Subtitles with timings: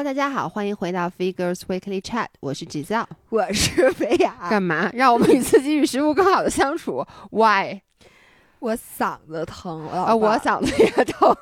[0.00, 4.34] Hello，大家好，欢迎回到 Figures Weekly Chat，我是 Giselle， 我是维亚。
[4.48, 4.90] 干嘛？
[4.94, 7.80] 让我们与自己与食物更好的相处？Why？
[8.60, 11.36] 我嗓子疼啊，我嗓子也疼。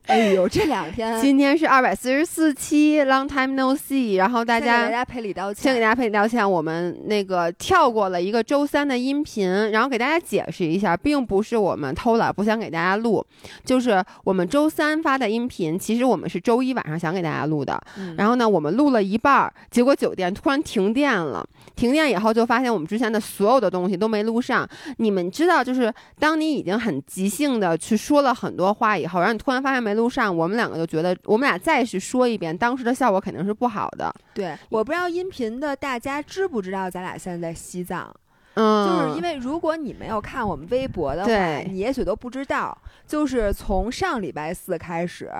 [0.10, 4.16] 哎呦，这两天今天是二百四十四期，Long time no see。
[4.16, 6.50] 然后大家，大家赔礼道歉，先给大家赔礼道歉。
[6.50, 13.24] 我们那个跳过了一个周三的音频，然后给大家解释一下，并不是我们偷懒不想给大家录，
[13.64, 17.80] 就是我们周三发的音频，其实我们是周一晚上想给大家录的。
[18.16, 21.46] 然后呢，我们录了一半儿，结果酒店突然停电了。
[21.76, 24.68] 停电以后就发现我们之前的所有的东西都没录上。
[24.96, 29.89] 你们知道，就是当你已经很即兴的去说了很多话以后，然后你突然发现没。
[29.94, 34.12] 路上，我们两个就觉得，我们俩再去说一遍，当时的效果肯定是不好的。
[34.34, 38.14] 对，我不知道音频的大家知不知道，咱俩现在在西藏。
[38.54, 42.76] 嗯，就是因为如果你没有看我们微博的话，你也许都不知道，
[43.06, 45.30] 就是从上礼拜四开始。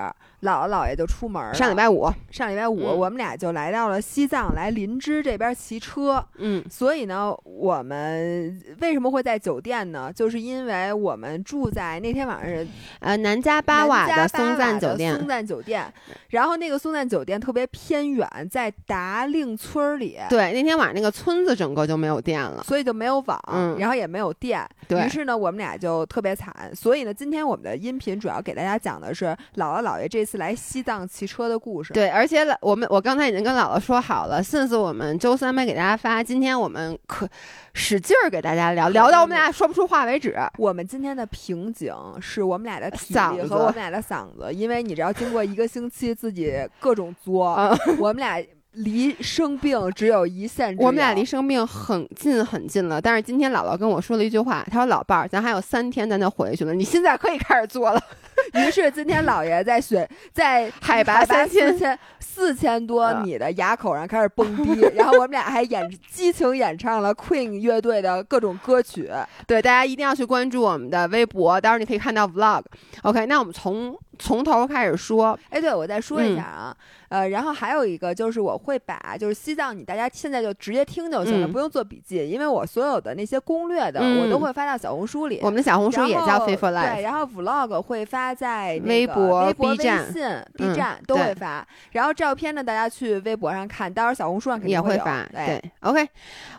[0.41, 6.23] 姥姥姥爷就出门，上礼拜五，上礼拜五，我们俩就来到了西藏，来林芝这边骑车。
[6.37, 10.11] 嗯，所以呢，我们为什么会在酒店呢？
[10.13, 12.67] 就是因为我们住在那天晚上，
[13.01, 15.15] 呃，南迦巴瓦的松赞酒店。
[15.15, 15.93] 松赞酒店，
[16.29, 20.17] 然后那个松赞酒店特别偏远，在达令村里。
[20.27, 23.39] 对，那天晚上那个村子整个就没有电了，所以就没有网，
[23.77, 24.67] 然后也没有电。
[24.87, 26.51] 对于是呢，我们俩就特别惨。
[26.73, 29.25] 所以呢，今天我们的音频主要给大家讲的是
[29.55, 30.41] 姥姥姥爷这次。
[30.41, 37.29] 来西藏骑车的故事，对，而且老我们我刚才已经跟姥姥说好了，，since 我们周三没给大家发，今天我们可
[37.73, 40.35] 使劲儿给大家聊聊到我们俩说不出话为止。
[40.57, 47.55] 我们今天的瓶颈是我们俩的体力和我们俩的嗓子，因为你知道，经过一个星期自己各种作，
[47.99, 48.41] 我们俩。
[48.73, 53.01] 离生病只有一线之我们俩离生病很近很近了。
[53.01, 58.01] 但是今天姥姥跟我说了一句话，她说：“老伴儿，咱还有三天咱就回去了，你现在可以开始做了。
[58.55, 69.11] ”于是今天姥爷在雪 在海拔三千四千多米的垭口上开始蹦迪， 然后我们俩还演激情演唱了 Queen 乐队的各种歌曲。
[69.45, 72.63] 对，大家一定要去关注我们的微博，到时候你可以看到 Vlog。
[73.03, 75.37] OK，那我们从从头开始说。
[75.49, 76.75] 哎，对，我再说一下啊。
[77.09, 85.39] 呃，然后还有一个就是我会把就是西藏，你大家现在就直接听就行了，不用做笔记，因为我所有的那些攻略的我都会发到小红书里。
[85.41, 86.95] 我们的小红书也叫 f a i t for Life。
[86.95, 90.23] 对，然后 Vlog 会发在微博、微博、B 站、微信、
[90.55, 91.67] B 站都会发。
[91.91, 95.27] 然后照片呢，大家去微博上看，到时候小红书上肯定也会发。
[95.33, 96.07] 对，OK，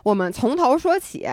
[0.03, 1.27] 我们从头说起。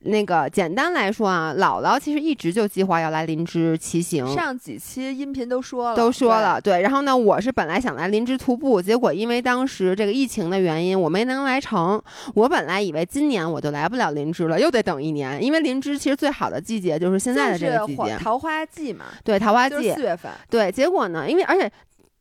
[0.00, 4.26] 那个简单来说啊，姥姥其实一直就计划要来林芝骑行。
[4.34, 6.60] 上几期音频都说了，都说了。
[6.60, 12.02] 对，然后呢，我是本来想来林芝徒步，结果因为当时这个疫情的原因，我没能来成。
[12.34, 15.42] 我本来以为今年我就来不了林芝了，又得等一年。
[15.42, 19.06] 因为林芝其实最好的季节就是现在的这个季节，桃花季嘛。
[19.22, 20.30] 对，桃花季四月份。
[20.50, 21.70] 对，结果呢，因为而且。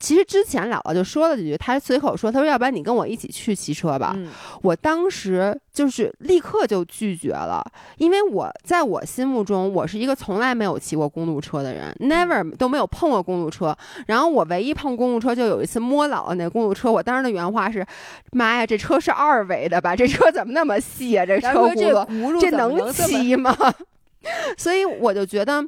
[0.03, 4.13] 其实之前姥姥就说了几句，她随口说：“她说要不然你跟我一起去骑车吧。”
[4.61, 7.65] 我当时就是立刻就拒绝了，
[7.95, 13.73] 因为我在我心目中，我是一个从来没有骑过公路车的人，never 都没有碰过公路车。
[14.07, 17.85] 然后我唯一碰公路车就有一次摸姥姥那公路车，我当时的原话是
[18.33, 19.95] ：“妈呀，这车是二维的吧？
[19.95, 21.25] 这车怎么那么细啊？
[21.25, 23.55] 这车轱辘，这能骑吗？”
[24.57, 25.63] 所以我就觉得。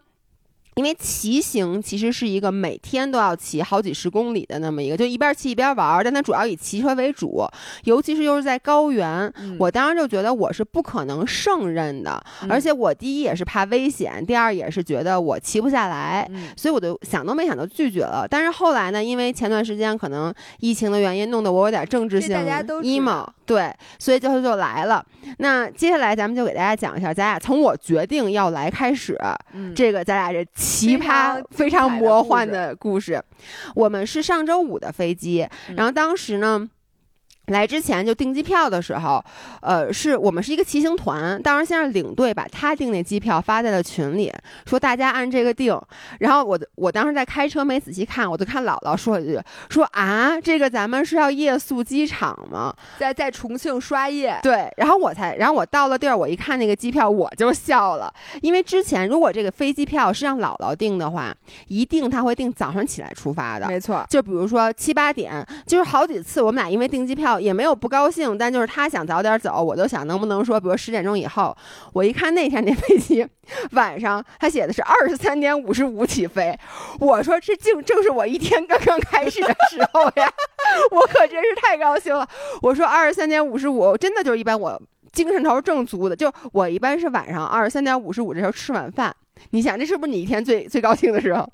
[0.76, 7.48] 因为骑行其实是一个每天都要骑好几十公里的那么一个，就一边骑一边玩儿，但它主要以骑车为主，
[7.86, 18.28] 尤其是又是在高原，我当时就觉得我是不可能胜任的，而且我第一也是怕危险，第二也是觉得我骑不下来，所以我就想都没想就拒绝了。
[18.30, 22.36] 但是后来呢，因为前段时间可能疫情的原因，弄得我有点政治性
[22.84, 25.06] emo，对，所以最后就来了。
[25.38, 29.18] 那接下来咱们就给大家讲一下，咱俩从我决定要来开始，
[29.74, 30.46] 这个咱俩这。
[30.66, 33.24] 奇葩非常魔幻的故事，
[33.76, 36.70] 我们是上周五的飞机，然后当时呢。
[37.48, 39.24] 来之前就订机票的时候，
[39.62, 44.34] 呃，是我们是一个骑行团，当时先是领队把他订那机票发在了群里，
[44.66, 45.80] 说大家按这个订。
[46.20, 49.40] 然后我我当时在开车没仔细看，我就看姥姥说了一句，
[49.70, 52.74] 说啊，这个咱们是要夜宿机场吗？
[52.98, 54.40] 在在重庆刷夜。
[54.42, 61.36] 对，然后我才，然后我到了地儿，我一看那个机票，我就笑了，因为之前如果这个飞机票是让姥姥订的话，
[61.68, 64.04] 一定他会订早上起来出发的，没错。
[64.10, 67.35] 就比如说七八点，就是好几次我们俩因为订机票。
[67.40, 71.56] 也没有不高兴，但就是他想早点走，我就想能不能说，比如十点钟以后。
[71.94, 73.26] 我一看那天那飞机
[73.72, 76.58] 晚上他写的是二十三点五十五起飞，
[77.00, 80.32] 我说这正正是我一天刚刚开始的时候呀，
[80.92, 82.28] 我可真是太高兴了。
[82.62, 84.82] 我说二十三点五十五，真的就是一般我
[85.12, 89.16] 精神头正足的，就我一般是晚上二十三点五十五这时候吃晚饭。
[89.52, 91.48] 你想，这是不是你一天最最高兴的时候？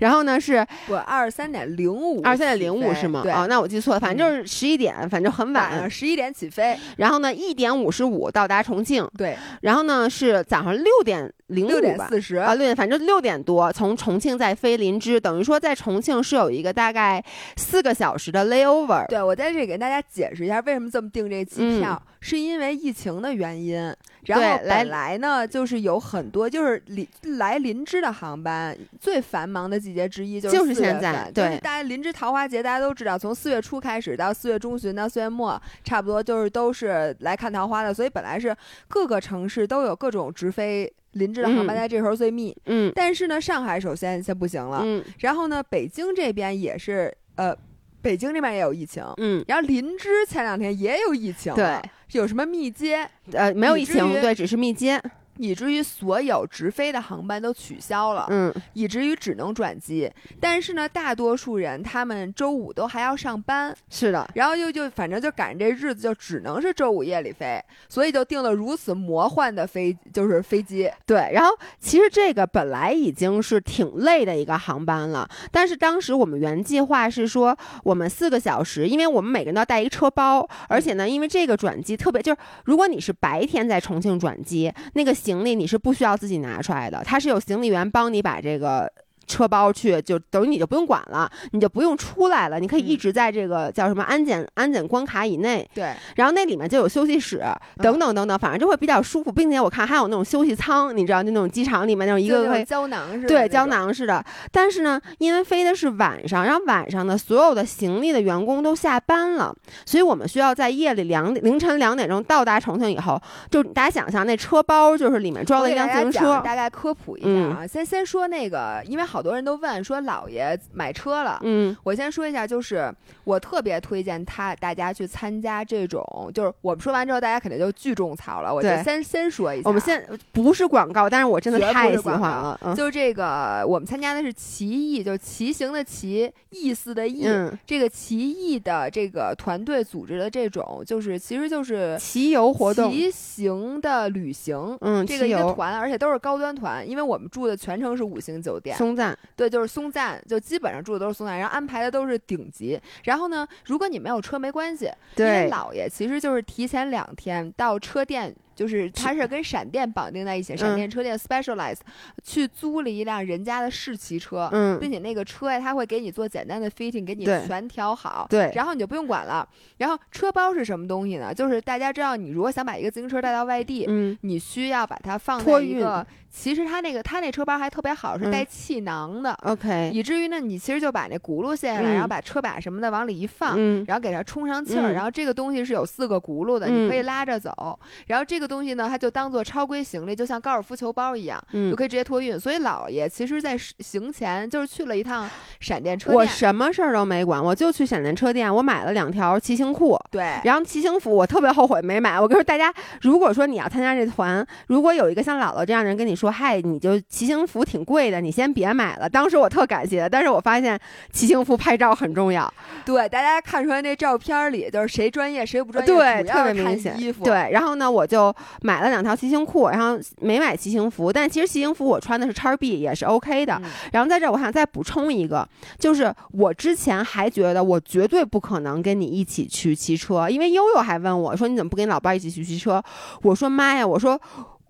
[0.00, 3.22] 然后呢，是不二十三点零五，二十三点零五是吗？
[3.22, 6.78] 对，哦，那我记错了，反正就是十一点，反正很晚，十一点起飞。
[6.96, 9.08] 然后呢，一点五十五到达重庆。
[9.16, 17.22] 对，然后呢是早上六点零五六点四十啊，六点，反正六点多从重庆再飞林芝，等于说在重庆是有一个大概
[17.56, 19.06] 四个小时的 layover。
[19.06, 23.94] 对，我在这里给大家解释一下为什么这么订这机票，是因为疫情的原因。
[24.24, 31.30] 然后本来呢，就是有很多就是临来林芝的航班，最繁忙的季节之一就是现在。
[31.32, 37.94] 对，大家林芝桃花节，大家都知道，从四月初开始到四月中旬到四月末，差不多就是都是来看桃花的。
[37.94, 38.54] 所以本来是
[38.86, 42.54] 各个城市都有各种直飞林芝的航班，在这时候最密。
[42.66, 42.92] 嗯。
[42.94, 44.82] 但是呢，上海首先先不行了。
[44.84, 45.02] 嗯。
[45.20, 47.56] 然后呢，北京这边也是，呃，
[48.02, 49.02] 北京这边也有疫情。
[49.16, 49.42] 嗯。
[49.48, 51.54] 然后林芝前两天也有疫情。
[51.54, 51.80] 对。
[52.12, 53.08] 有什么密接？
[53.32, 55.00] 呃，没有疫情，对，只是密接。
[55.38, 60.10] 以至于所有直飞的航班都取消了，嗯，以至于只能转机。
[60.40, 64.28] 但是呢，大多数人他们周五都还要上班，是的。
[64.34, 70.90] 然后就就反正就赶上这日子，就只能是周五夜里飞，所以就订了如此魔幻的飞，就是飞机。
[71.06, 85.14] 对，然后其实这个本来已经是挺累的一个航班了，但是当时我们原计划是说我们四个小时，因为我们每个人都要带一个车包，而且呢，因为这个转机特别就是，如果你是白天在重庆转机，那个。
[85.28, 88.90] 行李你是不需要自己拿出来的，他是有行李员帮你把这个。
[89.28, 95.68] 车包去就等于你就不用管了，你就不用出来了，你可以一直在这个叫什么安检安检关卡以内。
[95.74, 97.44] 对，然后那里面就有休息室
[97.76, 103.28] 等等等等，反正就会比较舒服，并且我看还有那种休息舱，你知道就那种机场里面那种一个个胶囊似的。
[103.28, 104.24] 对，胶囊似的。
[104.50, 109.54] 但是呢，因为飞的是晚上，然后晚上呢，所有的行李的员工都下班了，
[109.84, 113.20] 所以我们需要在夜里两凌晨两点钟到达重庆以后，
[113.50, 116.40] 就大家想象那车包就是里面装了一辆自行车。
[116.42, 119.17] 大概科普一下啊，先先说那个，因为好。
[119.18, 122.88] 好多人都问说姥爷买车了，嗯，我先说一下，就是
[123.24, 128.54] 我特别推荐他大家去参加这种，就是我们说完之后，大家肯定就聚种草了。
[128.54, 132.74] 我就先先说一下，我们现不是广告，但是我真的太喜欢了。
[132.76, 137.26] 就这个，我们参加的是奇艺，就是骑行的骑，意思的意，
[137.66, 149.07] 这个奇艺的这个团队组织的这种，就是其实就是骑游活动，骑行的旅行，嗯，这个一个团，而且都是高端团，因为我们住的全程是五星酒店，松赞。
[149.36, 152.80] 对，就是松赞，就基本上住的都是松赞，然后安排的都是顶级。
[153.04, 158.34] 然后呢，如果你没有车没关系，因为姥爷其实就是提前两天到车店。
[158.58, 161.76] 就是它是跟闪电绑定在一起，闪电车店 specialize
[162.24, 164.50] 去租了一辆人家的试骑车，
[164.80, 169.48] 并且那个车呀，他会给你做简单的 fitting，给你全调好，对，然后你就不用管了。
[169.76, 171.32] 然后车包是什么东西呢？
[171.32, 187.78] 就是大家知道，你如果想把一个自行车带到外地，嗯，你需要把它放在一个，其实它那个它那车包还特别好，是带气囊的，OK，以至于呢，你其实就把那轱辘卸下来，然后把车把什么的往里一放，然后给它充上气儿，然后这个东西是有四个轱辘的，你可以拉着走，
[188.08, 188.47] 然后这个。
[188.48, 192.40] 东西呢，它就当做超规行李，就像高尔夫球包一样，就可以直接托运。
[192.40, 195.28] 所以姥爷其实，在行前就是去了一趟
[195.60, 199.98] 闪电车店，我什么事儿都没管，我就去闪电车店，我买了两条骑行裤。
[200.10, 202.18] 对，然后骑行服我特别后悔没买。
[202.18, 202.72] 我跟你说，大家
[203.02, 209.08] 如果说你要参加这团，如果有一个像姥姥这样的人跟你说，嗨，你就骑行服挺贵的，你先别买了。
[209.08, 210.78] 当时我特感谢，但是我发现
[211.12, 212.52] 骑行服拍照很重要。
[212.84, 216.98] 对，大家看出来那照片里就是谁专业谁不专业，对，特别明显。
[216.98, 218.34] 衣服对，然后呢，我就。
[218.62, 223.60] 买了两条骑行裤，然后没买骑行服，但其实骑行服我穿的是叉 B 也是 OK 的。
[223.92, 232.82] 然后在这儿我想再补充一个，就是我之前还觉得我绝对不可能跟你一起去骑车，因为悠悠还问我说你怎么不跟老伴一起去骑车？
[233.22, 234.20] 我说妈呀，我说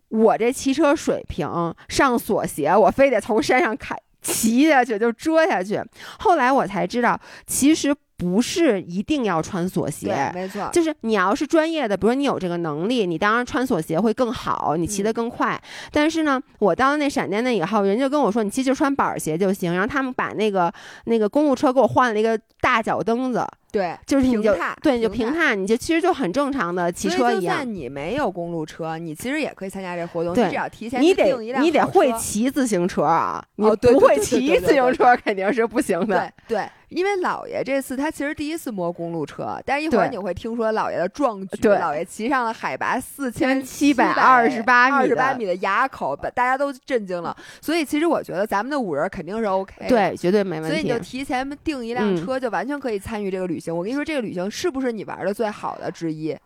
[0.08, 1.48] 我这骑车水平
[1.88, 5.82] 上锁鞋，我非得从山上开骑下去就遮下去。
[6.18, 7.94] 后来我才知道，其实。
[8.18, 15.58] 不是一定要穿锁鞋，没错，就是你要是专业的，比如说你有这个能力，你当然穿锁鞋会更好，你骑得更快。
[15.92, 19.72] 但是呢，我到了那闪电那以后，人家跟我说，你其实就穿板鞋就行。
[19.72, 20.72] 然后他们把那个
[21.04, 23.46] 那个公路车给我换了一个大脚蹬子。
[23.70, 27.40] 对，就是你就对，你就平踏，你就其实就很正常的骑车一样。
[27.40, 30.32] 就算你没有公路车，你其实也可以参加这活动。
[30.32, 33.44] 你只要提前你得你得会骑自行车啊！
[33.56, 36.32] 你不会骑自行车肯定是不行的。
[36.46, 41.56] 对，因为姥爷这次他其实第一次摸公路车，但一会儿你会听说姥爷的壮举。
[41.60, 47.36] 对，姥爷骑上了海拔四千七百二十八米二十八米的垭口，把大家都震惊了。
[47.60, 50.70] 所以其实我觉得咱们的五人肯定是 OK，对，绝对没问题。
[50.70, 53.76] 所以你就提前订一辆车，就完全可以参与这个旅行。
[53.76, 54.50] 我跟你说，这个旅行。
[54.50, 56.36] 是不是你玩的最好的之一？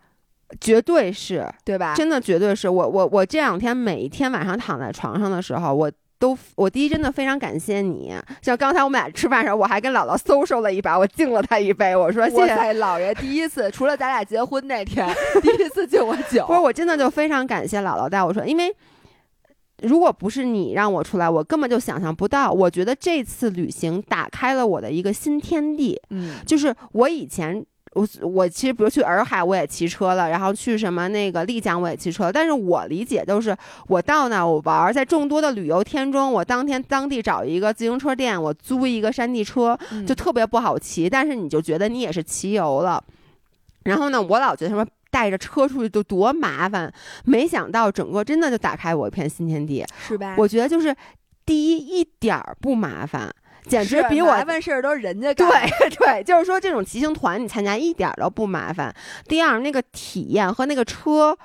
[0.60, 1.94] 绝对是，对吧？
[1.94, 8.14] 真的绝对是我我我这两天每一天晚上躺在床上的时候，我都，我第一真的非常感谢你。
[8.42, 15.08] 像刚才我们俩吃饭的时候，我还跟姥姥 social 了一把，我敬了他一杯，我说谢谢姥爷，第一次除了咱俩结婚那天，
[15.40, 16.46] 第一次敬我酒。
[16.46, 18.70] 不是，我真的就非常感谢姥姥带我说，因为
[19.82, 22.50] 如果不是你让我出来，我根本就想象不到。
[22.50, 26.00] 我觉得这次旅行打开了我的一个新天地。
[26.10, 27.64] 嗯，就是我以前。
[27.94, 33.54] 我我其实比如去洱海我也骑车了，然后去什么那个丽江我也骑车，但是我理解都是
[33.86, 43.04] 我到那我玩，在众多的旅游天中，我当天当地找一个自行车店，我租一个山地车，就特别不好骑，但是你就觉得你也是骑游了。
[43.84, 46.92] 然后呢，我老觉得什么带着车出去就多麻烦，
[47.24, 50.34] 没想到整个真的就打开我一片新天地，是吧？
[50.38, 50.96] 我觉得就是
[51.46, 53.30] 第一一点儿不麻烦。
[53.68, 55.48] 简直比我麻烦事儿都是人家干。
[55.48, 58.92] 对 对，就是说这种骑行团你参加一点都不麻烦。
[59.28, 61.38] 第二，那个体验和那个车。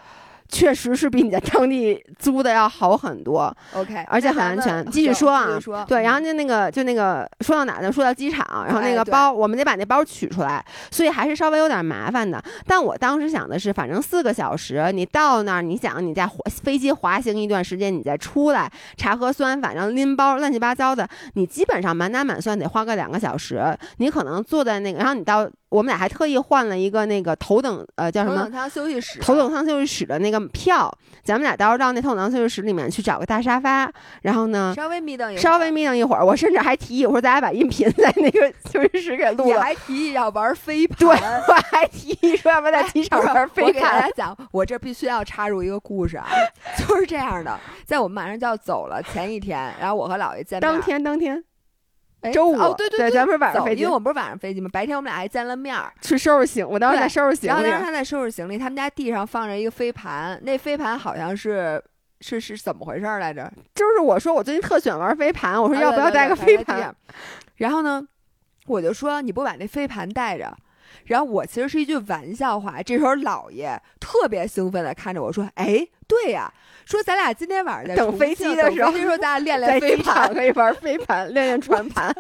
[0.50, 4.86] 确实是比你在当地租的要好很多，OK，而且很安全。
[4.92, 7.92] 继续说啊，对，然后就那个就那个说到哪呢？
[7.92, 12.42] 说到机场，然后那个包我们得把那包取出来，所以还是稍微有点麻烦的。
[12.66, 16.30] 但我当时想的是，反正四个小时，你到那儿，你想你在
[16.64, 23.78] 飞机滑行一段时间，你再出来查核酸，反正拎包乱七八糟的，你基本上满打满算得花个两个小时。
[23.98, 25.50] 你可能坐在那个，然后你到。
[25.70, 30.90] 我们俩还特意换了一个那个头等呃叫什么头等舱休息室，头等舱休息室的那个票。
[31.24, 36.26] 咱们俩到时候到那头等舱休息室里面去找个大沙发，然后呢稍微眯瞪一稍微眯瞪一会儿。
[36.26, 39.62] 我甚至还提议我说咱俩把音频在那个 休息室给录了。
[39.62, 43.68] 还提议要玩飞盘，对，我还提议说要不要在机场玩飞盘。
[43.68, 46.28] 我给大家讲，我这必须要插入一个故事啊，
[46.80, 50.62] 就是这样的，在我们马上就要走了前一天，然后我和姥爷见面。
[50.62, 51.44] 当天当天。
[52.32, 54.70] 周五哦，对对对，咱不是晚上飞机，因为我们不是晚上飞机吗？
[54.72, 56.68] 白天我们俩还见了面儿，去收拾行。
[56.68, 61.82] 我当时在收拾行李，然后当时他在收拾行李，他们家地上放着一个飞盘，那飞盘好像是
[62.22, 63.52] 是是怎么回事来着？
[63.76, 66.94] 就是我说我最近特喜欢玩飞盘，我说要不要带个飞盘？
[67.56, 68.02] 然后呢，
[68.66, 70.56] 我就说你不把那飞盘带着。
[71.08, 76.54] 然后我其实是一句玩笑话，这时候姥爷特别兴奋的看着我说：“哎，对呀。”
[76.86, 82.16] 说咱俩今天晚上在等飞机的时候，说咱俩 练练飞盘，可以玩飞盘，练练船盘。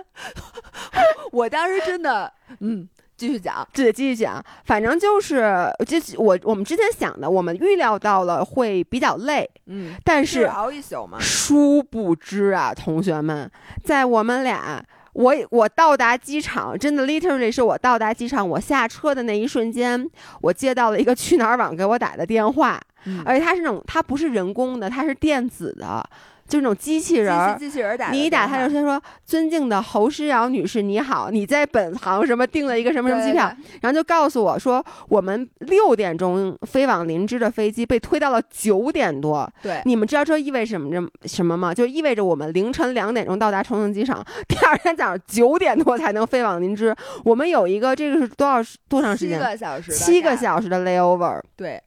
[1.32, 2.30] 我当时真的，
[2.60, 4.44] 嗯，继续讲，对，继续讲。
[4.66, 11.18] 反正就是，这我我们之前想的，我们预料到了会比较累，嗯，但是熬一宿嘛。
[11.18, 13.50] 殊不知啊，同学们，
[13.86, 14.84] 在我们俩，
[15.18, 20.08] 我我到达机场，真的 literally 是我到达机场，我下车的那一瞬间，
[20.42, 22.80] 我接到了一个去哪儿网给我打的电话。
[23.26, 26.08] 而且它是那种，它不是人工的，它是电子的，
[26.48, 27.58] 就是那种机器人。
[27.58, 28.10] 机器人打。
[28.12, 33.52] 你一打，他就先说：“尊敬的侯诗瑶女士，你好，你在本行什么订了一个什么什么机票？”
[33.82, 39.82] 然后就告诉我说：“我们六点钟飞往林芝的飞机被推到了九点多。”对。
[39.86, 40.90] 你们知道这意味什么？
[40.90, 41.74] 这什么吗？
[41.74, 46.96] 就意味着我们凌晨两点钟到达重庆机场， 第二天早上九点多才能飞往林芝。
[47.26, 49.38] 我们有一个这个是多少多长时间？
[49.38, 49.92] 七个小时。
[49.92, 51.42] 七个小时的 layover。
[51.56, 51.82] 对。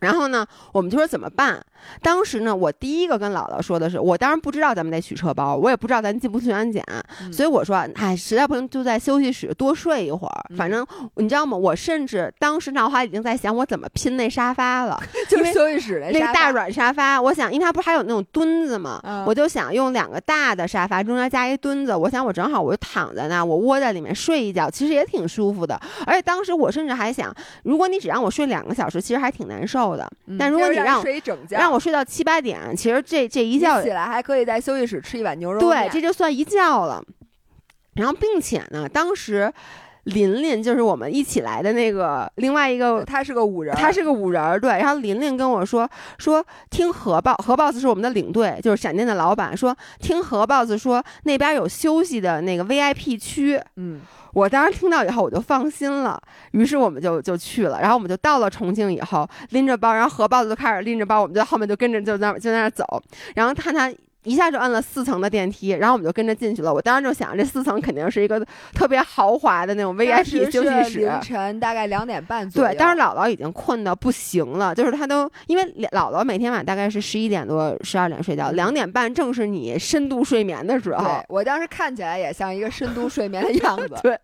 [0.00, 1.64] 然后呢，我们就说怎么办？
[2.02, 6.84] 当时呢，我第一个跟姥姥说的是，我当然不知道咱们得取车包，我也不知道咱进不去安检，
[7.32, 10.56] 所以我说，哎，实在不行就在休息室多睡一会儿。
[10.56, 11.56] 反正你知道吗？
[11.56, 17.20] 我甚至当时脑海已经在想我怎么拼那沙发了， 就是休息室那个大软沙发。
[17.20, 19.00] 我想，因为它不是还有那种墩子吗？
[19.26, 21.94] 我就想用两个大的沙发中间加一墩子。
[21.94, 25.80] 我想我正好我就躺在那，我窝在里面睡一觉，其实也挺舒服的。
[26.06, 30.08] 而且当时我甚至还想，如果你只让我睡两个小时，其实还挺难受的。
[30.38, 37.02] 但如果你让睡一整觉，让我睡到七八点，其实这这一觉起来还可以在休息室吃一碗牛肉面，对，这就算一觉了。
[37.94, 39.52] 然后，并且呢，当时
[40.06, 44.70] 琳琳就是我们一起来的那个另外一个，他是个五人，他是个五人，对。
[44.70, 54.00] 然后琳琳跟我说说，听何豹何 boss 是我们的领队，就是闪电的老板，说听何 boss 说那边有休息的那个 VIP 区，嗯。
[54.32, 56.20] 我当时听到以后，我就放心了，
[56.50, 62.84] 于是我们就就去了，然后我们就到了重庆以后，拎着包，然后何豹子就开始拎着包，我们在后面就跟着就在就在那走，
[63.34, 63.90] 然后看他。
[64.26, 66.74] 一下就按了四层的电梯，然后我们就跟着进去了。
[66.74, 70.98] 我当时就想，这四层肯定是一个特别豪华的那种 VIP 休息室。
[70.98, 72.68] 凌晨大概两点半左右。
[72.68, 81.04] 对，当时姥姥已经困得不行了，就是她都因为姥姥每天晚上大概是十一点多、十二点睡觉，两点半正是你深度睡眠的时候。
[81.04, 83.94] 对我当时看起来也像一个深度睡眠的样子。
[84.02, 84.18] 对。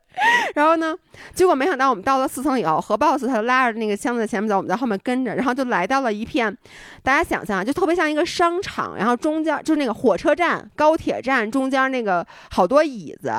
[0.54, 0.94] 然后呢？
[1.34, 6.54] 结果没想到，我们到了四层以后，何 boss 他拉着那个箱子在前面走，我们在后面跟着，然后就来到了一片，
[7.02, 13.32] 大家想象就特别像一个商场，然后中间就是那个个火车站、高铁站中间那个好多椅子，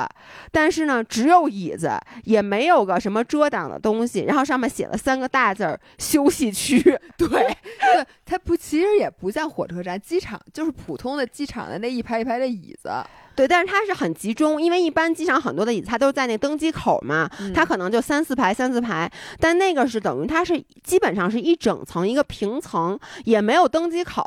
[0.52, 6.80] 但是呢，只有椅子，也没有个什么遮挡的东西，然后上面写了三个大字儿“休息区”。
[7.18, 12.90] 对， 对，它不，其实也不像火车站、机场，就是普通的机场的那一排一排的椅子。
[13.34, 19.10] 对，但是它是很集中，因为一般机场很多的椅子它都在那登机口嘛，它可能就三四排三四排，
[19.40, 24.24] 但那个是等于它是基本上是一整层一个平层，也没有登机口，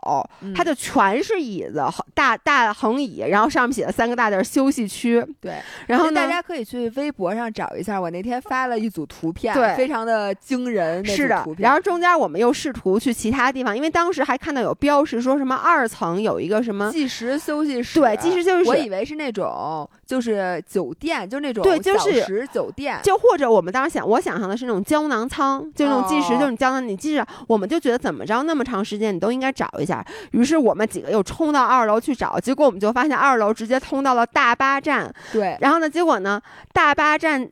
[0.56, 1.82] 它就全是椅子，
[2.14, 5.26] 大大横椅，然后上面写了三个大字“休息区”。
[5.40, 5.56] 对，
[5.88, 11.06] 然后大家可以去微博上找一下，我那天发了一组图片，对，非常的惊人。
[11.06, 18.97] 是的，然后中间我们又试图去其他地方，因为当时还看到有标识说什么二层有一个什么计时休息室，对，计时休息室，我以为。
[19.04, 30.06] 是那种，就是酒店，就那种对，就是酒店，就或者我们当时想，我想象的是那种胶囊舱，就那种计时，就是你胶囊，你计时，我们就觉得怎么着那么长时间，你都应该找一下。
[30.32, 35.14] 于是我们几个又冲到二楼去找，结果我们就发现二楼直接通到了大巴站。
[35.32, 36.42] 对，然后呢，结果呢，
[36.74, 37.50] 大巴站。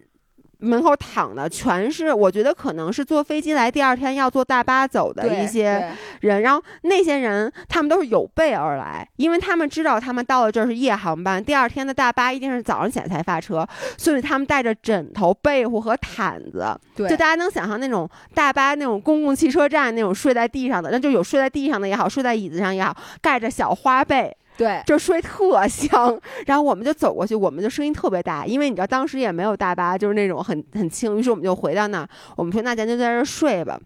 [0.65, 6.41] 门口躺的全是，我觉得可能是坐飞机来，第二天要坐大巴走的一些人。
[6.41, 13.67] 然后那些人，他们都是有备而来，因为他们知道他们到了这儿是夜航班，第二天的大巴一定是早上起来才发车，
[13.97, 16.75] 所以他们带着枕头、被褥和毯子。
[16.95, 24.35] 对，就大家能想象那种大巴那种公共汽车站那种睡在地上的，那就有睡在地上的也好，睡在椅子上也好，盖着小花被。
[24.57, 33.79] 对，就睡特香，然后我们就走过去，我们就声音特别大，因为你知道当时也没有大巴，就是那种很很轻，于是我们就回到那儿，我们说那咱就在这睡吧。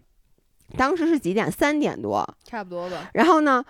[0.76, 1.50] 当时是几点？
[1.50, 3.10] 三点多，差不多吧。
[3.14, 3.62] 然后呢，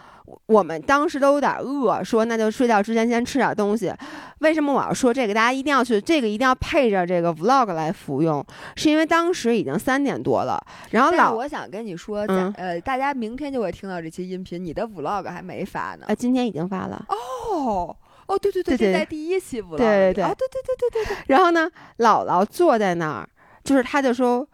[0.47, 3.93] 我们当时都有点饿，说那就睡觉之前先吃点东西。
[4.41, 5.35] 为什么我要说这个？
[5.35, 8.45] 大家一定要去，这个一定要配着这个 vlog 来服用，
[8.77, 10.61] 是因为当时已经三点多了。
[10.91, 12.21] 然后老，我想跟你说，
[12.57, 16.05] 呃，大家明天就会听到这期音频，你的 vlog 还没发呢。
[16.09, 17.05] 呃，今天已经发了。
[17.09, 19.77] 哦，哦，对对对，这在第一期 vlog。
[19.77, 21.17] 对对对，哦，对对对对对对。
[21.29, 23.29] 然后呢，姥姥坐在那儿，
[23.65, 24.47] 就是她就说。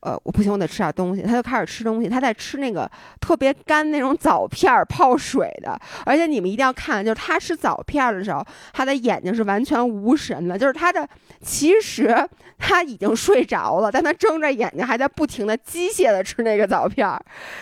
[0.00, 1.22] 呃，我不行，我得吃点东西。
[1.22, 2.88] 他就开始吃东西，他在吃那个
[3.20, 5.78] 特别干那种枣片儿泡水的。
[6.06, 11.08] 而且你们一定要看，就是他吃枣片的时候，他的眼睛是完全无神的，就是他的
[11.40, 12.16] 其实
[12.58, 17.20] 他已经睡着了，但他睁着眼睛还在不停的机械的吃那个枣片儿。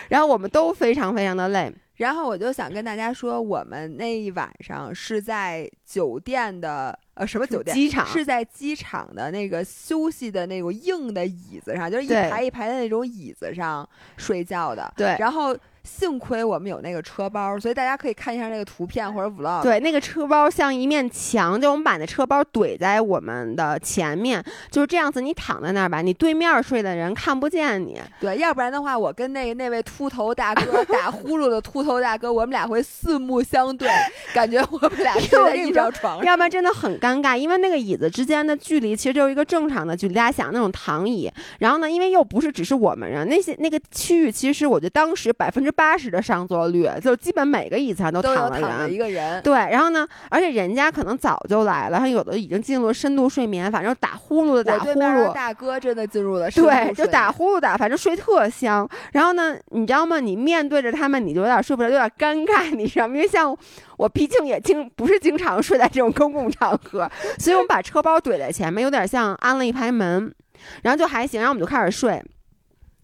[0.09, 1.73] 然后我们都非常非常的累。
[1.97, 7.75] 然后我就想跟大家说，我们那一晚上是在酒店的呃什么酒店？
[7.75, 14.93] 机场是在机场的那个休息的那种硬的椅子上，就是一排一排的那种椅子上睡觉的。
[14.95, 15.55] 对，然后。
[15.87, 19.63] 幸亏我们有那个车包，所以大家可以看一下那个图片或者 vlog。
[19.63, 25.21] 对，那个车包像一面墙，就我们把那车包怼在我们的前面，就是这样子。
[25.21, 27.99] 你躺在那儿吧，你对面睡的人看不见你。
[28.19, 33.89] 对，要不然的话，我跟那那位秃头大哥打呼噜的秃头大哥，我们俩会四目相对，
[34.33, 36.25] 感觉我们俩睡在一张床上。
[36.25, 40.13] 要不然真的很尴尬，因为那个椅子之间的距离其实就是一个正常的距离。
[40.13, 45.71] 大家想那种躺椅，然后呢，因为又不是只是我们人，那些那个区域其实我觉得当时百分之。
[45.77, 49.39] 八十的上座率，就基本每个椅子上都躺了一个人。
[49.43, 55.31] 对，然后呢，而且人家可能早就来了，他有的已经进入了深度睡眠，反正打呼噜的打呼噜。
[55.33, 58.89] 大哥真的进入了深度对，就打呼噜打，反正睡特香。
[59.13, 60.19] 然后呢，你知道吗？
[60.19, 63.13] 你面对着他们，你就有点睡不着，有点尴尬，你知道吗？
[63.13, 63.55] 因为像
[63.97, 70.33] 我，毕竟也经不是经常睡在这种公共场合，所以我们把车包怼在前面，有点像安了一排门，
[70.81, 71.39] 然后就还行。
[71.39, 72.19] 然后我们就开始睡。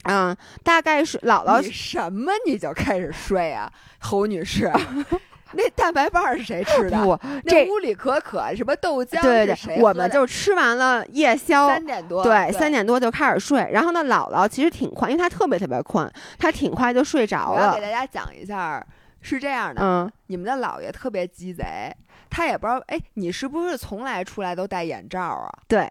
[0.04, 4.72] 嗯，大概是姥姥什么你就开始睡啊，侯女士？
[5.56, 6.98] 那蛋白棒是谁吃的？
[7.04, 9.22] 不，那屋里可可什么豆浆？
[9.22, 13.70] 对对对，我们就吃完了夜宵，三点多，对，三点多就开始睡。
[13.72, 17.70] 然后呢，姥姥其实挺快，因为她特别特别困，她挺快就睡着了。
[17.70, 18.84] 我给大家讲一下，
[19.22, 21.96] 是这样的，嗯，你们的姥爷特别鸡贼，
[22.32, 25.50] 他也不知道，哎，你是不是从来出来都戴眼罩啊？
[25.68, 25.88] 对。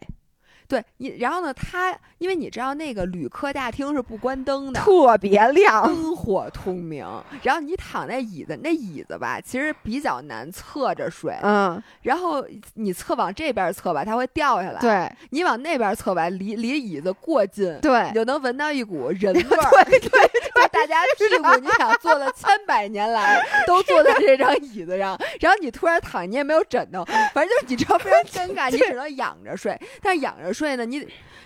[0.72, 1.52] 对你，然后呢？
[1.52, 7.06] 他因为你知道那个旅客大厅是不关灯的，特别亮，灯火通明。
[7.42, 11.36] 然后你躺在椅子，那椅子吧，其实比较难侧着睡。
[11.42, 11.82] 嗯。
[12.00, 14.80] 然后你侧往这边侧吧，它会掉下来。
[14.80, 15.12] 对。
[15.28, 19.84] 你往那边侧吧，离离椅子过近，对，你就能闻到一股人 味儿。
[19.84, 27.04] 对对对，大家屁股，你想坐了千百年来 都坐在这张椅子上，然后你突然躺，你也没有枕头，
[27.34, 29.78] 反正就是你知道非常 尴尬，你只能仰着睡。
[30.00, 30.61] 但是仰着睡。
[30.62, 31.04] 睡呢，你，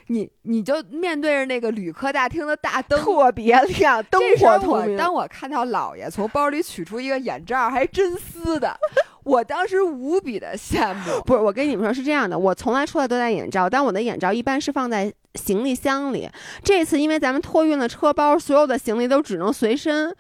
[0.09, 4.95] 你你就面对着那个旅客大厅的大灯，特别亮，灯火通明。
[4.95, 8.79] 当我看到姥爷从包里取出一个眼罩，还真丝的，
[9.25, 11.19] 我当时无比的羡慕。
[11.25, 16.29] 不是，我跟你们说是这样的，我从来出来都戴眼罩，但我的眼罩一般是放在行李箱里。
[16.63, 20.15] 这次因为咱们托运了车包，所有的行李都只能随身。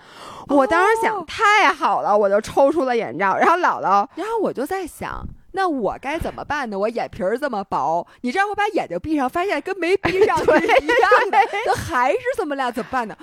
[0.48, 3.36] 我当时想，太好了，我就抽出了眼罩。
[3.36, 5.22] 然后姥姥，然后我就在想，
[5.56, 6.78] 那我该怎么办呢？
[6.78, 10.44] 我眼皮儿这么薄，你知道我把眼睛闭上，发现跟没闭上是
[10.84, 13.16] 一样的，那还是这么亮，怎么办呢？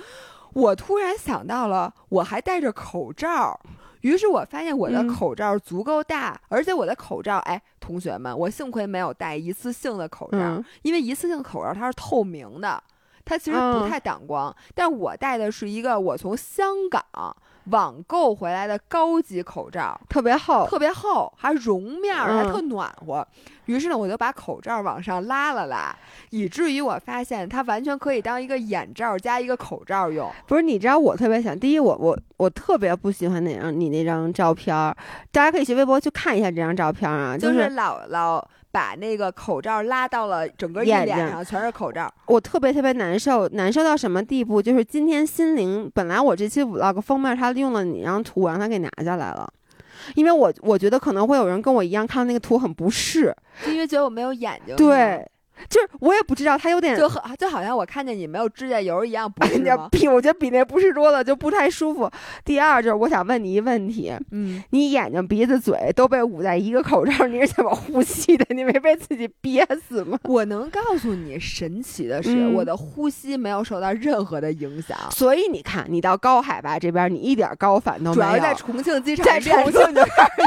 [0.52, 3.60] 我突然想到了，我还戴着口罩。
[4.00, 10.38] 于是我发现我的口罩足够大，而且我的口罩，哎，同学们，我幸亏没有戴一次性的口罩，
[10.82, 12.82] 因为一次性口罩它是透明的，
[13.24, 14.54] 它其实不太挡光。
[14.74, 17.02] 但我戴的是一个我从香港。
[17.66, 23.26] 网购回来的高级口罩，特别厚，特别厚，还绒面，还特暖和。
[23.66, 25.96] 于是呢，我就把口罩往上拉了拉，
[26.28, 30.30] 以至于我发现它完全可以当一个眼罩加一个口罩用。
[30.46, 34.94] 不是，你知道我特别想，第一，我我我特别不喜欢那张你那张照片儿，
[35.32, 38.42] 大家可以去微博去看一下这张照片啊，就是姥姥。
[38.74, 42.12] 把那个口罩拉到了整个一脸上，全是口罩。
[42.26, 44.60] 我特别特别难受，难受到什么地步？
[44.60, 49.48] 就是今天心灵本来我这期 vlog 封面，他用了你张图，我让他给拿下来了，
[50.16, 53.32] 因为我我觉得可能会有人跟我一样看到那个图很不适，
[53.68, 54.74] 因为觉得我没有眼睛。
[54.74, 55.24] 对。
[55.68, 59.88] 就是我也不知道，他有点就就好像我看见你没有指甲油一样，不是吗？
[59.90, 62.10] 比我觉得比那不是多了，就不太舒服。
[62.44, 68.44] 第二就是我想问你一个问题，嗯，你眼睛、鼻子、嘴都被捂在一个口罩，你是怎么呼吸的？
[68.50, 70.18] 你没被自己憋死吗？
[70.24, 74.96] 我能告诉你，神奇的是，我的呼吸没有受到任何的影响。
[75.10, 78.30] 所以你看，你到高海拔这边，你一点高反都没有。
[78.30, 80.42] 主要在重庆机场，在重庆就开始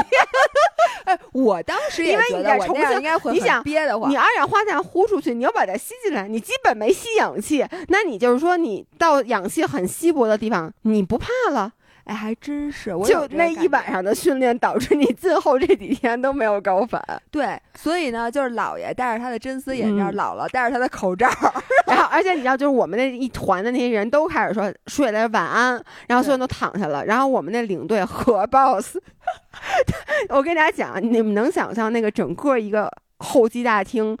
[1.08, 11.72] 哎，我当时因为你在重庆，应该会你想憋得慌，你二氧化碳呼出去，你要把它吸进来，你基本没吸氧气，那你就是说你到氧气很稀薄的地方，你不怕了。
[12.08, 17.02] 哎，还真是，我就那一晚上的训练导致你最后这几天都没有高反。
[17.30, 21.28] 对，所以呢，就是姥爷戴着他的真丝眼罩，姥姥戴着他的口罩，
[21.86, 28.96] 然后而且你知道，就是我们那一团的那些人都开始说睡了晚安，然后所有人都躺下了，然后我们那领队和 boss，
[30.30, 34.16] 我跟大家讲，你们能想象那个整个一个候机大厅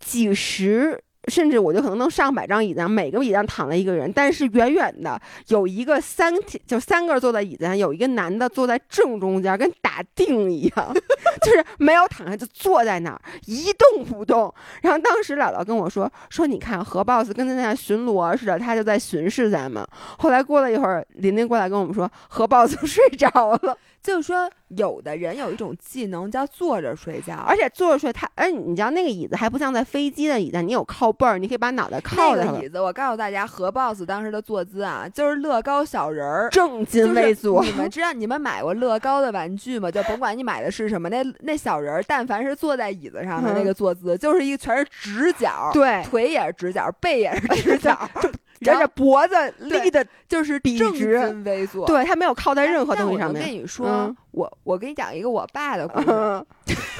[0.00, 1.00] 几十。
[1.28, 6.32] 甚至我就可能能上百张椅子上，每个椅子上躺了一个人，但是远远的有一个三，
[6.66, 10.94] 就三个坐在椅子上，有一个男的坐在正中间，跟打定一样，
[11.42, 14.52] 就是没有躺下就坐在那儿一动不动。
[14.82, 19.86] 然后当时姥姥跟我说说，你看何 boss 跟在那巡逻似的，他就在巡视咱们。
[20.18, 23.28] 后来过了一会儿，琳琳过来跟我们说，何 boss 睡着
[23.62, 23.76] 了。
[24.02, 32.44] 就是说，有的人有一种技能叫坐着睡觉，而且坐着睡，他，哎你知道那个椅子还不像在飞机的椅子，你有靠背儿，你可以把脑袋靠在。
[32.44, 37.62] 那个椅子，我告诉大家，何 boss 当时的坐姿啊，就是乐高小人儿，正襟危坐。
[37.62, 39.90] 你们知道你们买过乐高的玩具吗？
[39.90, 47.98] 就甭管你买的是什么，那那小人儿，但凡是坐在椅子上的那个坐姿，就是一个全是直角，对，腿也是直角，背也是直角。
[48.66, 53.42] 而且脖子立的就是正襟危坐，对他没有靠在任何东西上面。
[53.42, 56.46] 我跟你说，我我给你讲一个我爸的故事。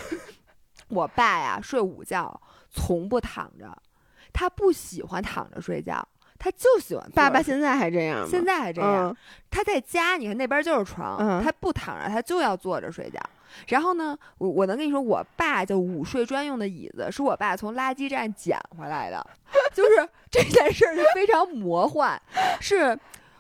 [0.89, 3.77] 我爸呀，睡午觉从不躺着，
[4.33, 6.05] 他不喜欢躺着睡觉，
[6.39, 7.11] 他就喜欢。
[7.15, 8.27] 爸爸现在还这样吗？
[8.29, 9.17] 现在还这样。
[9.51, 13.21] 他在家，你看那边就是床，他不躺着，他就要坐着睡觉。
[13.69, 19.25] 然后呢，我我能跟你说，我爸就午睡专用的椅子，是我爸从垃圾站捡回来的。
[19.75, 22.21] 就是 这件事儿就非常魔幻，
[22.61, 22.99] 是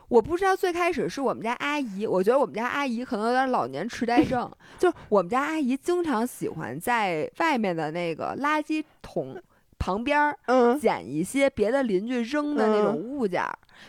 [0.08, 9.40] 我不知道最开始是我们家阿姨，我觉得我们家阿姨可能有点老年痴呆症， 就是我们家阿姨经常喜欢在外面的那个垃圾桶
[9.78, 13.44] 旁边儿，嗯，捡一些别的邻居扔的那种物件，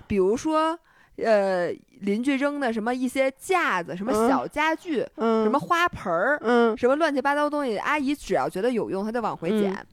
[0.07, 0.77] 比如说。
[1.17, 6.39] 呃，邻居扔的什么一些架子，什么小家具，什么花盆儿，
[6.77, 9.85] 什么乱七八糟东西，阿姨只要觉得有用，她就往回捡。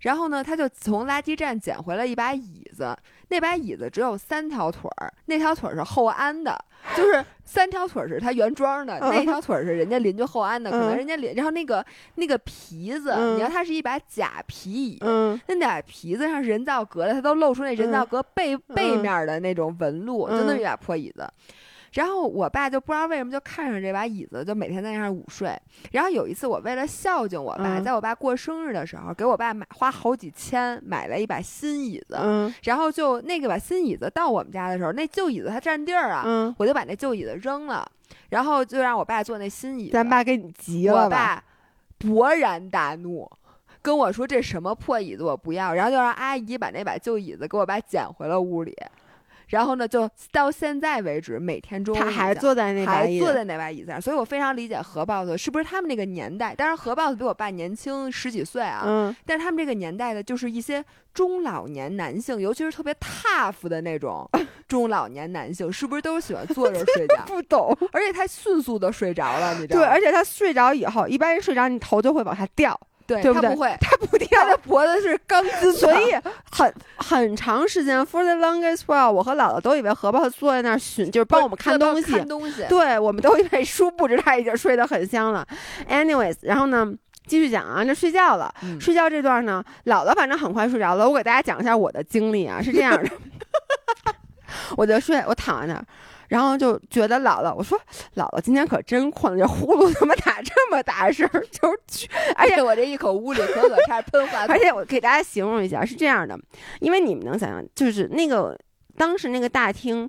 [0.00, 2.96] 然后呢，她就从垃圾站捡回来一把椅子，
[3.28, 6.56] 那把椅子只有三条腿儿，那条腿儿是后安的，
[6.96, 11.34] 就是三条腿儿是它原装的，那条腿儿是人家邻居后安的，可能人家邻。
[11.34, 11.84] 然后那个
[12.16, 14.98] 那个皮子，你要它是一把假皮椅，
[15.46, 21.28] 那俩皮子上人造革的，它都露出那人造革背背面的那种纹路，就那么一把破椅子。
[21.94, 25.56] 然后我爸就不知道为什么就看上这把椅子，就每天在那儿午睡。
[25.92, 32.18] 然后有一次，我为了孝敬我爸，在我爸过生日的时候，给我爸买花好几千买了一把新椅子。
[32.20, 32.52] 嗯。
[32.64, 36.24] 然后就那个把新椅子到我们家的时候，那旧椅子它占地儿啊。
[36.26, 36.54] 嗯。
[36.58, 37.88] 我就把那旧椅子扔了，
[38.30, 39.92] 然后就让我爸坐那新椅子。
[39.92, 41.42] 咱爸给你急了我爸
[42.00, 43.30] 勃然大怒，
[43.80, 48.76] 跟我说：“这什么破椅子我不要！”然后就让阿姨把那把旧椅子给我爸捡回了屋里。
[49.54, 56.52] 然后呢，就到现在为止，每天中午他还坐在那还坐在那把椅子上，所以我非常理解何豹子是不是他们那个年代。
[56.56, 64.28] 当然，何豹子比我爸年轻十几岁啊，嗯，但是他们这个年代的，就是一些中老年男性，尤其是特别 tough 的那种
[64.66, 67.24] 中老年男性，是不是都喜欢坐着 睡觉？
[67.24, 69.86] 不懂，而且他迅速的睡着了，你知道吗？
[69.86, 72.78] 对，而且他睡着以后，一般人睡着，你头就会往下掉。
[73.06, 73.48] 对，对不对？
[73.50, 76.14] 他不会，他不掉，他的脖子是钢 筋，所以
[76.50, 82.12] 很很长时间，for the longest while，我和姥姥都以为荷包坐在那儿巡，就是帮我们看东西。
[82.12, 82.64] 看东西。
[82.68, 85.46] 对，我们都以为殊不知他已经睡得很香了。
[85.88, 86.92] Anyways，然后呢，
[87.26, 88.52] 继续讲啊，这睡觉了。
[88.80, 91.08] 睡觉这段呢，姥姥反正很快睡着了。
[91.08, 93.10] 我给大家讲一下我的经历啊，是这样的，
[94.76, 95.84] 我就睡，我躺在那儿。
[96.28, 97.78] 然后就觉得姥姥，我说
[98.16, 101.28] 姥姥今天可真困，这呼噜怎么打这么大声？
[101.50, 106.38] 就是，而且我这一口屋里可可差点喷话而且我给大家形容一下，是这样的，
[106.80, 108.58] 因为你们能想象，就是那个
[108.96, 110.08] 当时那个大厅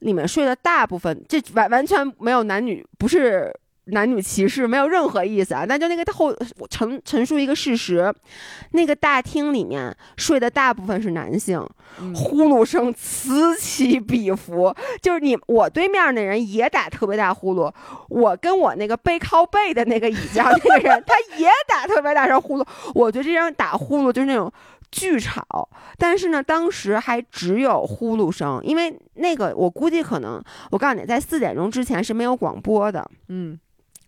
[0.00, 3.52] 里面睡的大部分，这完完全没有男女，不是。
[3.86, 5.64] 男女歧视没有任何意思啊！
[5.64, 6.34] 那就那个后
[6.68, 8.12] 陈陈述一个事实，
[8.72, 11.64] 那个大厅里面睡的大部分是男性，
[12.12, 14.74] 呼噜声此起彼伏。
[15.00, 17.72] 就是你我对面那人也打特别大呼噜，
[18.08, 22.66] 我跟我那个背靠背的那个椅子上那个人 他也打特别大声呼噜。
[22.92, 24.52] 我觉得这样打呼噜就是那种
[24.90, 33.56] 巨吵，但是呢，当时还只有呼噜声，因为那个我估计可能我告诉你，在四点钟之前是没有广播的，嗯。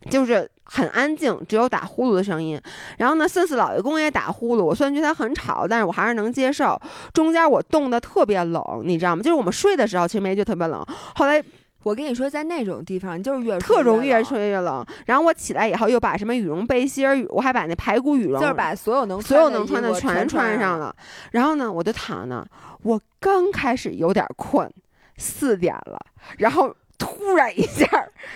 [0.08, 2.60] 就是很安静，只有打呼噜的声音。
[2.96, 4.64] 然后呢，四四老爷公也打呼噜。
[4.64, 6.80] 我虽然觉得他很吵，但是我还是能接受。
[7.12, 9.22] 中间我冻得特别冷，你知道吗？
[9.22, 10.84] 就是我们睡的时候，其实没觉得特别冷。
[11.14, 11.42] 后来
[11.82, 14.84] 我跟你说，在那种地方，就是越特容易越睡越冷。
[15.06, 20.94] 然后我起来以后，又把什么羽绒背心儿，我还把那排骨羽绒，就是把所有能所有能穿的全穿上了。
[21.32, 22.44] 然后呢，我就躺那，
[22.82, 24.70] 我刚开始有点困，
[25.16, 25.98] 四点了，
[26.38, 26.74] 然后。
[26.98, 27.86] 突然一下，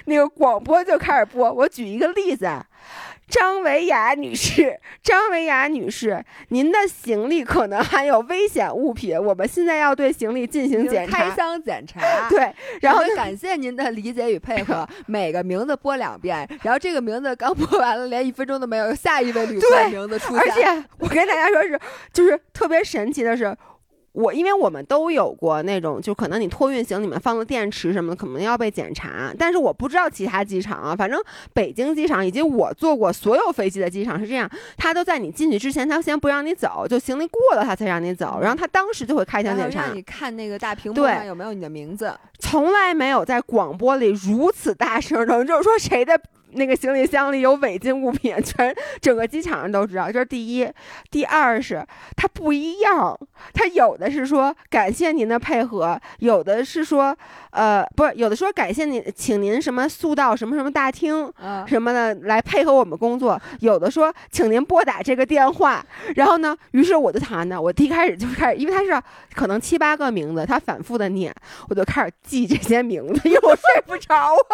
[0.06, 1.52] 那个广播就开始播。
[1.52, 2.64] 我举一个例子啊，
[3.28, 12.00] 张维雅女士， 张维雅女士，您的行李可能含有危险物品，我们现在要对行李进行检查，开箱检查。
[12.30, 14.88] 对，然后感谢您的理解与配合。
[15.06, 20.40] 每个名字播两遍，然后这个名字刚播完了，连一分钟都没有，下一位旅客名字出现。
[20.40, 21.78] 而且我跟大家说是，
[22.12, 23.56] 就是特别神奇的是。
[24.12, 29.32] 我因为我们都有过那种，就可能你托运行李里面放了电池什么的，可能要被检查。
[29.38, 31.18] 但是我不知道其他机场啊，反正
[31.54, 42.12] 北京机场以及我坐过所有飞机的机场是这样，他都在你进去之前，他先不让你走，就行李过了他才让你走，然后他当时就会开箱检查，让你看那个大屏幕上有没有你的名字。
[42.38, 46.20] 从来没有在广播里如此大声的，就是说谁的。
[46.54, 50.10] 那个行李箱里有违禁物品， 全整个机场上都知道。
[50.10, 50.68] 这是第一，
[51.10, 51.84] 第二是
[52.16, 53.18] 它不一样，
[53.52, 57.16] 它有的是说感谢您的配合，有的是说
[57.52, 61.32] 呃不是，有的说感谢您，请您什么速到什么什么大厅
[61.66, 65.82] 什么的来配合我们工作，有的说请您拨打这个电话。
[66.16, 69.02] 然后呢，于是我就躺那，我第一开始就开始，因为他是
[69.34, 71.34] 可能七八个名字，他反复的念，
[71.70, 74.52] 我就开始记这些名字，因为我睡不着啊，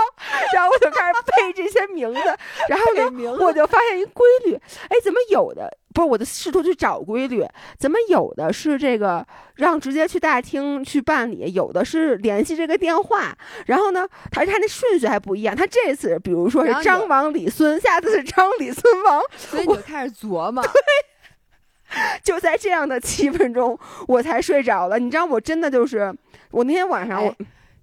[0.54, 1.78] 然后我就开始背这些。
[1.88, 2.20] 名字，
[2.68, 6.10] 然后呢，我就发现一规律，哎，怎么有的不是？
[6.10, 7.44] 我就试图去找规律，
[7.78, 15.54] 怎么有的是这个让直接去大厅去办理，有的是联系这个电话，然后呢，他他那顺序还不一样。
[15.54, 20.62] 他这次比如说是张王李孙，下次是张李孙王， 所以你就开始琢磨。
[21.88, 24.98] 对，就在这样的气氛中，我才睡着了。
[24.98, 26.14] 你知道，我真的就是
[26.50, 27.34] 我那天晚上我。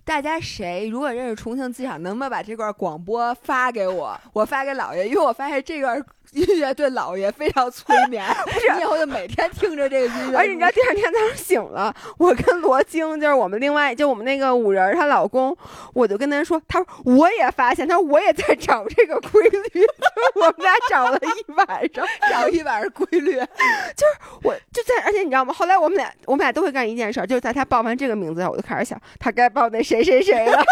[0.04, 4.16] 大家谁如果认识重庆机场，能不能把这段广播发给我？
[4.34, 6.00] 我发给姥爷，因为我发现这段。
[6.34, 8.68] 音乐对老爷非常催眠，不是？
[8.82, 10.38] 以后就每天听着这个音乐。
[10.38, 15.56] 而且你知道，第二天早上醒了， 我跟罗京，就是我们另外就我们那个五人她老公，
[15.94, 19.86] 我就跟他说，他说我也发现，他说我也在找这个规律，
[20.36, 25.54] 我们俩找了一晚上，找一晚上规律，就是我就在，而且你知道吗？
[25.54, 30.64] 后来我们俩我们俩都会干一件事，就是在他报完这个名字，我就开始想，他该报那谁谁谁了。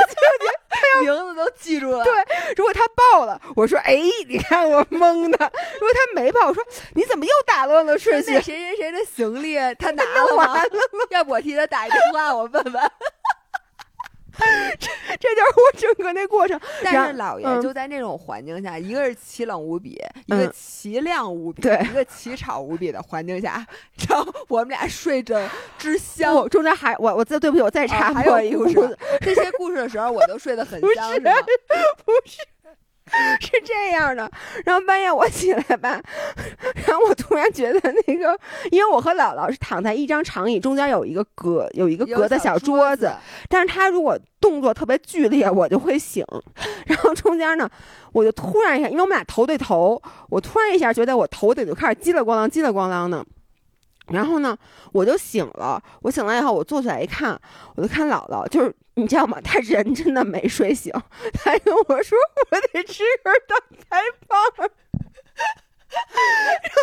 [1.01, 2.03] 名字都记住了。
[2.03, 2.13] 对，
[2.55, 6.63] 如果他报了，我说哎，你看我蒙的；如果他没报，我说
[6.95, 8.33] 你怎么又打乱了顺序？
[8.33, 10.61] 谁谁谁的行李他 拿了吗？
[11.09, 12.91] 要不我替他打一电话，我问问。
[14.79, 14.87] 这
[15.19, 16.59] 这就是我整个那过程。
[16.83, 23.65] 但是老爷就在那种环境下，一个是奇冷无比，一个奇亮无比，一个奇吵无比的环境下，
[24.09, 25.39] 然后我们俩睡着
[25.77, 26.47] 之香。
[26.49, 28.97] 中间还我我再对不起，我再插播一个故事。
[29.21, 31.31] 这些故事的时候，我都睡得很香，是吗？
[32.05, 32.37] 不是。
[33.41, 34.29] 是这样的，
[34.65, 36.01] 然后半夜我起来吧，
[36.87, 38.39] 然后我突然觉得那个，
[38.71, 43.11] 因为我和姥姥是躺在一张长椅，中间有一个隔有一个隔的小桌子，
[43.49, 46.25] 但是她如果动作特别剧烈，我就会醒。
[46.85, 47.69] 然后中间呢，
[48.13, 53.23] 我就突然一下，因为我们俩头对头，我突然一下觉得我头顶就开始叽里咣啷、叽里咣啷的。
[54.07, 54.57] 然后呢，
[54.91, 55.81] 我就醒了。
[56.01, 57.39] 我醒了以后，我坐起来一看，
[57.75, 59.39] 我就看姥姥，就是你知道吗？
[59.41, 60.91] 她人真的没睡醒，
[61.33, 62.17] 她跟我说
[62.51, 64.37] ：“我得吃根蛋白棒。
[65.93, 66.81] ”然后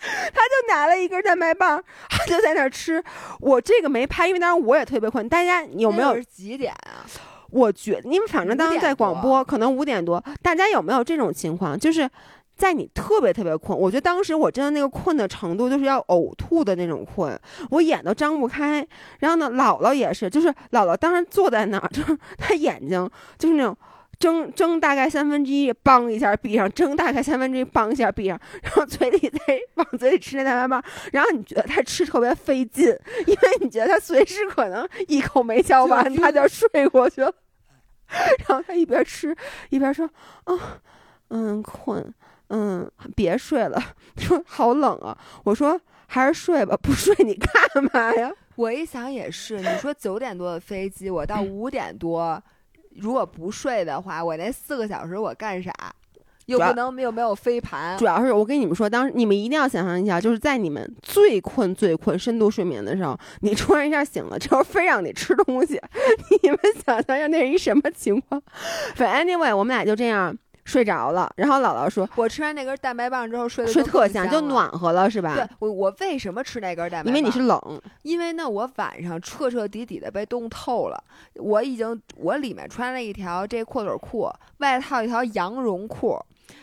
[0.00, 3.02] 他就拿了一根蛋白棒，他就在那儿吃。
[3.38, 5.28] 我这个没拍，因为当时我也特别困。
[5.28, 7.06] 大家有没有几点啊？
[7.50, 10.22] 我觉，因为反正当时在广播，可能五点多。
[10.42, 11.78] 大家有没有这种情况？
[11.78, 12.10] 就是。
[12.60, 18.86] 在你特别特别困，我觉得当时我真的那个困的程度就是要呕吐的那种困，我眼都张不开。
[19.20, 23.74] 然后呢，姥姥也是，就是姥姥当时坐在那儿，就是她眼睛就是那种
[24.18, 30.84] 睁睁大概三分之一，梆一下闭上，睁大概三分之一，梆一下闭上，然后嘴里在往嘴里吃那蛋白棒。
[31.12, 32.94] 然后你觉得她吃特别费劲，
[33.26, 37.32] 因为你觉得她随时可能一口没嚼完，她就睡过去了。
[38.46, 39.34] 然后她一边吃
[39.70, 40.06] 一边说
[40.44, 40.82] ：“啊，
[41.28, 42.12] 嗯，困。”
[42.50, 43.82] 嗯，别睡了。
[44.16, 45.16] 说好冷啊！
[45.44, 47.50] 我说还是睡吧，不睡你干
[47.92, 48.30] 嘛呀？
[48.56, 52.42] 我一想也是，你说九点多的飞机，我到五点多，
[52.96, 55.72] 如果不睡的话，我那四个小时我干啥？
[56.46, 57.96] 又不能又没有飞盘。
[57.96, 65.80] 主要是我跟你们说，当时你们一定要想象一下，就是在你们最困最困、深度睡眠的时候，你突然一下醒了，之后非让你吃东西，
[66.42, 68.42] 你们想象一下那是一什么情况？
[68.96, 70.36] 反正 anyway，我们俩就这样。
[70.70, 77.06] 睡着了，然后姥姥说：“我吃完那根蛋白棒之后睡睡特香，就暖和了，是吧？”对，我我为什么吃那根蛋白棒？
[77.08, 81.02] 因为你是冷，因为呢，我晚上彻彻底底的被冻透了。
[81.34, 86.16] 我已经我里面穿了一条这阔腿裤，外套一条羊绒裤，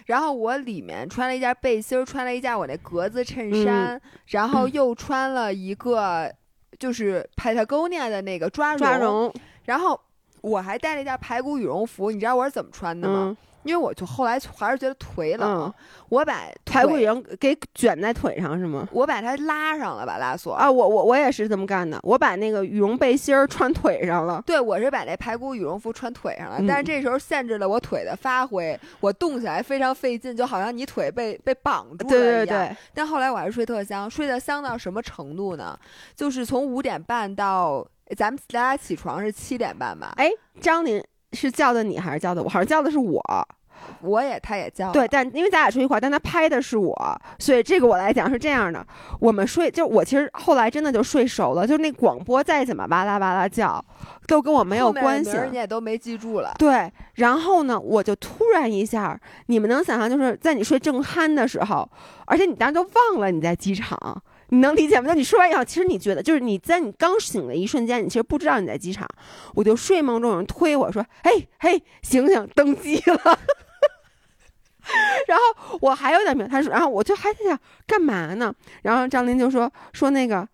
[0.06, 6.32] 然后我里面穿了一件背心，穿了一件我那格子衬衫，然后又穿了一个
[6.80, 9.34] 就是 Patagonia 的那个抓绒，
[9.66, 10.00] 然后
[10.40, 12.10] 我还带了一件排骨羽绒服。
[12.10, 13.36] 你知道我是怎么穿的吗？
[13.68, 15.74] 因为我就后来还是觉得腿冷，
[16.08, 18.88] 我把排骨羽绒给卷在腿上是吗？
[18.94, 20.72] 我把它拉上了，吧拉锁啊！
[20.72, 24.42] 我我我也是这么干的，我把那个羽绒背心儿穿腿上了。
[24.46, 32.46] 对，我是把那排骨羽绒服穿腿上了，但是这时候限制了我腿的发挥，我动起来非常费劲，就好像你腿被被绑住了一样。
[32.46, 32.78] 对对对。
[32.94, 35.78] 但后来我还是睡特香，睡得香到什么程度呢？
[36.16, 40.14] 就是从五点半到咱们大家起床是七点半吧？
[40.16, 41.04] 哎，张林
[41.38, 42.50] 是叫的你还是叫的我？
[42.50, 43.22] 好像叫的是我。
[44.02, 48.86] 我也，他也叫对，但因为咱俩睡一块儿，但他拍的是我，所以这个我来讲是这样的。
[49.20, 53.84] 我们睡，就我其实后来真的就睡熟了，就那广播再怎么哇啦哇啦叫，
[54.26, 55.32] 都跟我没有关系。
[55.52, 56.54] 你也都没记住了。
[56.58, 61.88] 对，然后呢，我就突然一下，你们能想象，就是在你睡正酣的时候，
[62.26, 65.06] 而且你当时都忘了你在机场，你能理解吗？
[65.08, 69.08] 那你说完以后，其实你觉得，就是你在你刚醒的一瞬间，你其实不知道你在机场。
[69.56, 73.18] 我就睡梦中有人推我说：“嘿，嘿，醒醒，登机了。
[75.28, 78.54] ”然后我还有点明，他说，然后我就还在想干嘛呢？
[78.84, 80.48] 然后张琳就说说那个。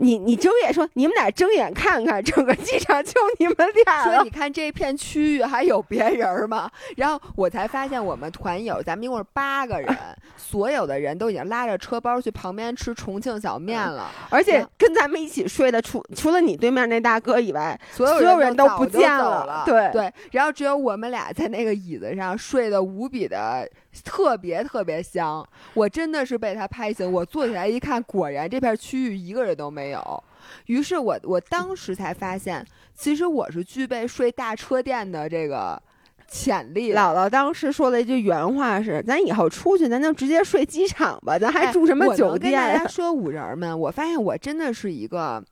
[0.00, 6.70] 你你睁眼说，你们俩睁眼看看，整个机场就你们俩所以你看这片区域还有别人吗？
[6.96, 9.96] 然后我才发现，我们团友咱们一共是八个人，
[10.36, 14.10] 所有的人都已经拉着车包去旁边吃重庆小面了。
[14.30, 19.62] 而且跟咱们一起睡的，除除了你对面那大哥以外，所有人都不见了。
[19.66, 23.68] 对对，然后只有我们俩在那个椅子上睡得无比的。
[24.02, 27.10] 特别特别香，我真的是被他拍醒。
[27.10, 30.24] 我坐起来一看，果然这片区域一个人都没有。
[30.66, 35.80] 于是我我当时才发现，其实我是具备睡大车店的这个
[36.26, 36.94] 潜力。
[36.94, 45.42] 姥姥当时说了一句原话是：“咱以后出去，咱就直接睡机场吧，咱还住什么酒店？”跟大家 说，五人们，我发现我真的是一个，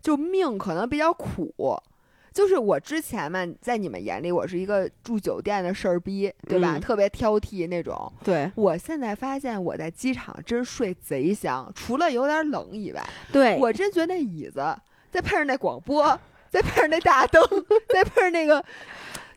[0.00, 1.52] 就命可能比较苦。
[2.38, 6.78] 就是我之前嘛，在你们眼里，我是一个住酒店的事儿逼，对吧？
[6.78, 8.12] 特别挑剔那种。
[8.22, 13.04] 对，我现在发现我在机场真睡贼香，除了有点冷以外。
[13.32, 14.64] 对，我真觉得那椅子，
[15.10, 16.16] 再配上那广播，
[16.48, 17.42] 再配上那大灯，
[17.88, 18.64] 再配上那个，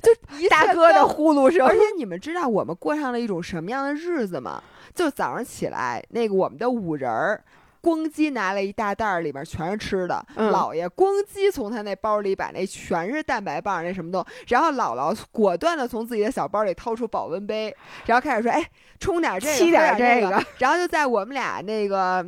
[0.03, 1.65] 就大哥的呼噜声。
[1.65, 4.61] 而且你们知道我们过上了一种什么样的日子吗？
[4.93, 7.43] 就早上起来，那个我们的五人儿。
[7.81, 10.25] 咣叽拿了一大袋儿，里面全是吃的。
[10.35, 18.63] 姥爷咣叽从他那包里把那全是蛋白棒那什么都，然后姥姥果断的从自己的小包里掏出保温杯，然后开始说：“哎，
[18.99, 22.23] 冲点这个，沏点这个。”然后就在我们俩那个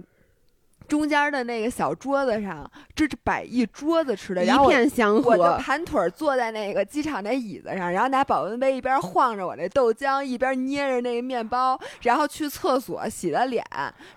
[0.88, 5.32] 中间的那个小桌子上，这摆一桌子吃的，一片香河。
[5.32, 13.66] 我就盘腿坐在那个机场那椅子上，然后拿保温杯一边晃着我那豆浆，一边捏着那个面包，然后去厕所洗了脸，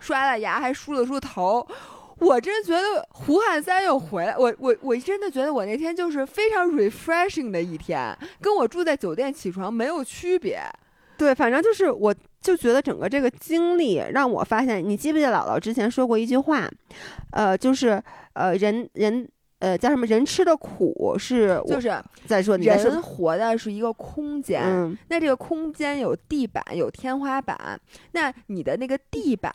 [0.01, 1.66] 刷了牙，还梳了梳头。
[2.18, 10.61] 我真觉得胡汉三又回来，我 我我真的觉得我那天就是非常 refreshing 的一天，跟我住在酒店起床没有区别。
[11.16, 12.14] 对，反正就是我。
[12.47, 16.70] 就觉得整个这个经历让我发现，你记不记得姥姥之前说过一句话，
[17.32, 18.01] 呃，就是
[18.34, 19.28] 呃，人人
[19.59, 20.07] 呃叫什么？
[20.07, 21.92] 人吃的苦是就是
[22.24, 24.62] 再说人活的是一个空间，
[25.09, 27.59] 那这个空间有地板有天花板，
[28.12, 29.53] 那你的那个地板。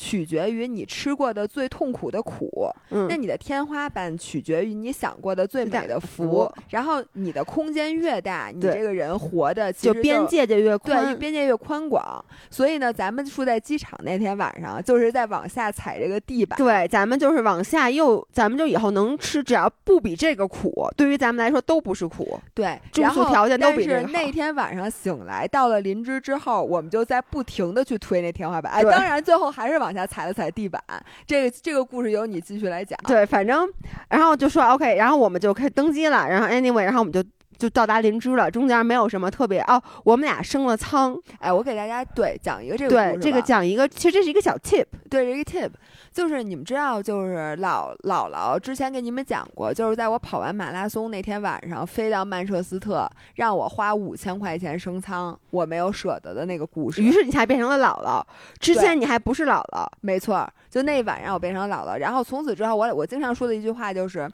[0.00, 6.50] 取决于你吃过的最痛苦的苦，那你的天花板取决于你想过的最美的福。
[6.70, 12.24] 然后你的空间越大，你这个人活的就边界就越宽，对，边界越宽广。
[12.48, 16.56] 所以呢，咱们住在机场那天晚上，就是在往下踩这个地板。
[16.56, 22.40] 对，咱们就是往下又，咱们就以后能吃，只要不比这个苦，对于咱们来说都不是苦。
[22.54, 24.08] 对，住宿条件都比这个好。
[24.14, 28.72] 那天晚上醒来到了林芝之后，我们就在不停的去推那天花板。
[28.72, 29.89] 哎，当然最后还是往。
[29.90, 30.80] 往下踩了踩地板，
[31.26, 32.96] 这个这个故事由你继续来讲。
[33.08, 33.68] 对，反正
[34.08, 36.28] 然后就说 OK，然后我们就开始登机了。
[36.28, 37.20] 然后 Anyway，然后我们就
[37.60, 38.50] 就到达林芝了。
[38.50, 41.14] 中间没有什么特别哦，我们俩升了舱。
[41.38, 45.70] 哎，我给大家对讲一个这个对这个讲一个，其实这是一个小 tip，对，这一个 tip。
[46.12, 57.00] 就是你们知道，就是姥姥姥之前给你们讲过，就是在我跑完马拉松那天晚上，飞到曼彻斯特，让我花五千块钱升舱，我没有舍得的那个故事。
[57.00, 58.20] 于是你才变成了姥姥，
[58.58, 59.86] 之前你还不是姥姥。
[60.00, 64.28] 没错，就那晚上我变成了姥姥，然后从此之后，我我经常说的一句话就是。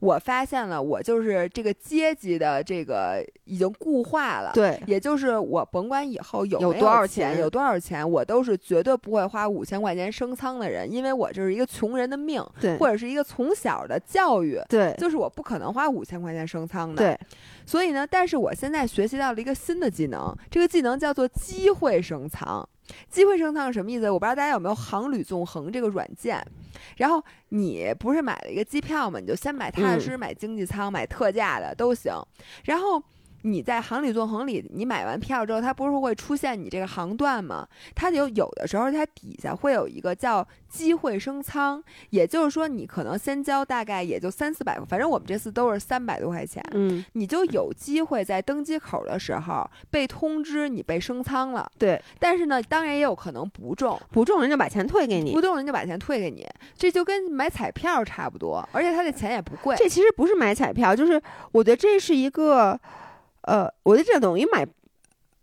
[0.00, 4.50] 我发现了，我就是这个阶级的这个已经固化了。
[4.52, 16.96] 对，也就是我甭管以后有有多少钱，有多少钱，我都是绝对不会花五千块钱升舱的人，因为我就是一个穷人的命，对，或者是一个从小的教育，对，就是我不可能花五千块钱升舱的。
[16.96, 17.18] 对，
[17.66, 22.66] 所以呢，但是我现在学习到了一个新的技能，这个技能叫做机会升舱。
[23.08, 24.10] 机会升舱是什么意思？
[24.10, 26.44] 我不知道大家有没有航旅纵横这个软件。
[26.96, 29.18] 然后你不是买了一个机票吗？
[29.20, 32.12] 你就先买踏实买经济舱，买特价的都行。
[32.64, 33.02] 然后。
[33.42, 37.66] 你在航旅纵横里，你买完票之后，它不是会出现你这个航段吗？
[37.94, 51.70] 它就有的时候它底下会有一个叫机会升舱，也就是说你可能先交大概也就三四百，反正我们这次都是三百多块钱，嗯，你就有机会在登机口的时候被通知你被升舱了。
[51.78, 59.74] 对，但是呢，当然也有可能不中，不中人就把钱退给你，不中人就把钱退给你，这就跟买彩票差不多，而且它的钱也不贵。
[59.76, 61.20] 这其实不是买彩票，就是
[61.52, 62.78] 我觉得这是一个。
[63.42, 64.66] 呃，我觉得这等于买，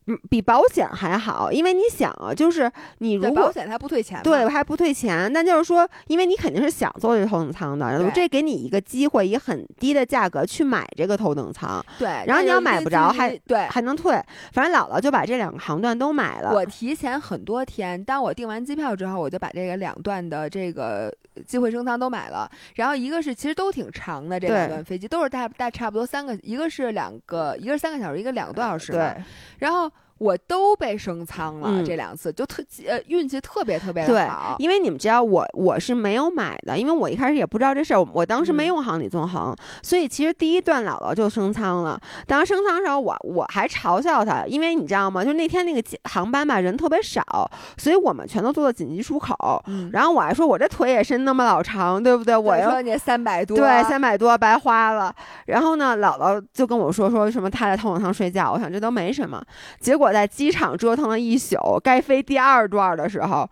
[0.08, 14.22] 嗯，比保险还好，因为你想啊，就是你如果保险它不退钱，对，还不退钱，那就是说，因为你肯定是想坐这头等舱的，这给你一个机会，以很低的价格去买这个头等舱，对，然后你要买不着还对还能退，
[14.54, 16.54] 反正姥姥就把这两个航段都买了。
[16.54, 21.14] 我提前很多天，当我订完机票之后，我就把这个两段的这个。
[21.46, 28.92] 机会升舱都买了，然后一个是其实都挺长的这两段飞机，都是大大差不多三个，一个是两个，一个是三个小时，一个两个多小时。
[28.92, 29.14] 对，
[29.60, 29.88] 然后。
[30.20, 34.56] 我都被升舱了，这两次就特呃运气特别特别的好。
[34.60, 42.00] 因为你们知道我我是没有买的，因为我一开始也不知道这事儿，我当时没用航旅纵横，所以其实第一段姥姥就升舱了。
[42.26, 45.24] 当时升舱的时候，我我还嘲笑他，因为你知道吗？
[45.24, 47.24] 就那天那个航班吧人特别少，
[47.78, 49.64] 所以我们全都坐到紧急出口。
[49.92, 52.36] 然后我还说，我这腿也伸那么老长，对不对？
[52.36, 55.14] 我说你三百多，对，三百多白花了。
[55.46, 59.40] 然后呢，姥姥就跟我说说什么他在头等舱睡觉，我想这都没什么，
[59.80, 60.07] 结果。
[60.08, 63.50] 我在机场折腾了一宿，该飞第二段的时候，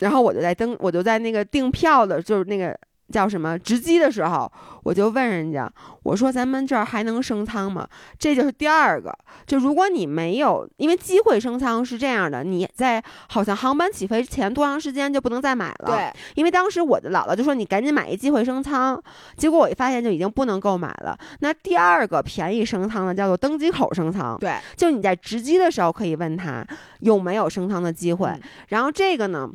[0.00, 2.76] 然后我就在登，我就在那个订票的，就是那个。
[3.10, 4.50] 叫什么值机的时候，
[4.82, 5.70] 我就问人家，
[6.04, 7.86] 我说咱们这儿还能升舱吗？
[8.18, 9.12] 这就是第二个，
[9.46, 15.96] 就如果你没有，因为机会升舱是这样的，你在好像航班起飞前多长时间就不能再买了。
[15.96, 19.02] 对，因为当时我的姥姥就说你赶紧买一机会升舱，
[19.36, 21.18] 结果我一发现就已经不能购买了。
[21.40, 26.64] 那第二个便宜升舱的叫做登机口升舱，对，就你在值机的时候可以问他
[27.00, 28.32] 有没有升舱的机会，
[28.68, 29.50] 然后这个呢。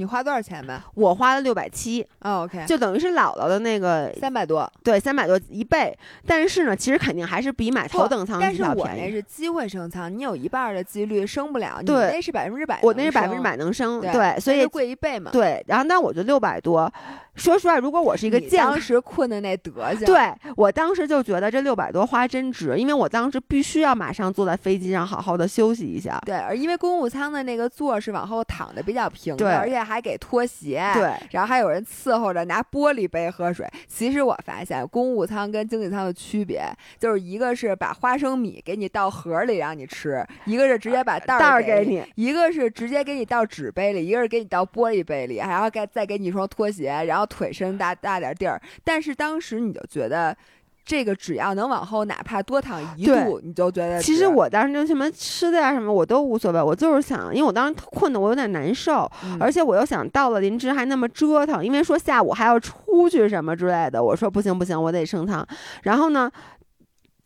[0.00, 0.80] 你花多少钱呗？
[0.94, 5.94] 我花了六百七，OK，就等于是姥姥的那个三百多，对，三百多一倍。
[6.26, 11.82] 但是呢，其实肯定还是比买头等舱但是我那是机会升舱，你有一半的几率升不了。
[11.84, 14.00] 对，那是百分之百，我那是百分之百能升。
[14.00, 15.30] 对，所以贵一倍嘛。
[15.30, 16.90] 对，然后那我就六百多。
[17.34, 26.18] 说实话，如果我是一个健，当时困的那德行，对我当时就觉得这六百多花真值，因为我当时必须要马上坐在飞机上好好的休息一下。
[26.24, 29.80] 对，而因为公务舱的那个座是往后躺的比较平，的，而且。
[29.90, 33.68] 还给拖鞋，对，然后还有人伺候着拿玻璃杯喝水。
[33.88, 36.62] 其实我发现公务舱跟经济舱的区别，
[36.98, 48.62] 就是一个是把花生米给你倒盒里让你吃，一个是直接把袋儿给你，一个是直接给你倒纸杯里，一个是给你倒玻璃杯里，然后再再给你一双拖鞋，然后腿伸大大点地儿。
[48.84, 50.36] 但是当时你就觉得。
[50.84, 54.02] 这个只要能往后，哪怕多躺一度，你就觉得。
[54.02, 56.60] 其实我当时就什么吃的呀什么，我都无所谓。
[56.60, 64.02] 我就是想，因为我当时困的我有点难受，而且我又想到了林芝还那么折腾，因为说下午还要出去什么之类的。
[64.02, 65.46] 我说不行不行，我得升舱。
[65.82, 66.30] 然后呢？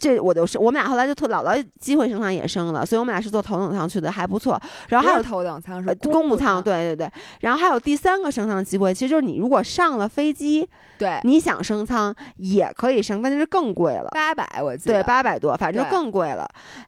[0.05, 4.61] 这我就是，我们俩后来就特姥姥机会升舱也升了，所以我们俩是坐头等舱去的，还不错。
[4.89, 7.11] 然后还有头等舱是公务舱，对对对。
[7.41, 16.47] 然后还有第三个升舱机会，其实就是你如果上了飞机，对，你想升舱也可以升，但是更贵了，八百我记得，对，八百多，反正就更贵了。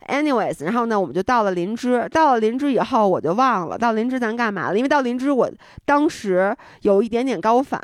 [0.09, 5.51] Anyways，然后呢，我们就到了林芝，到了林芝以后我就忘了到林芝咱干嘛了，因为到林芝我
[5.87, 7.81] 当时有一点点高反。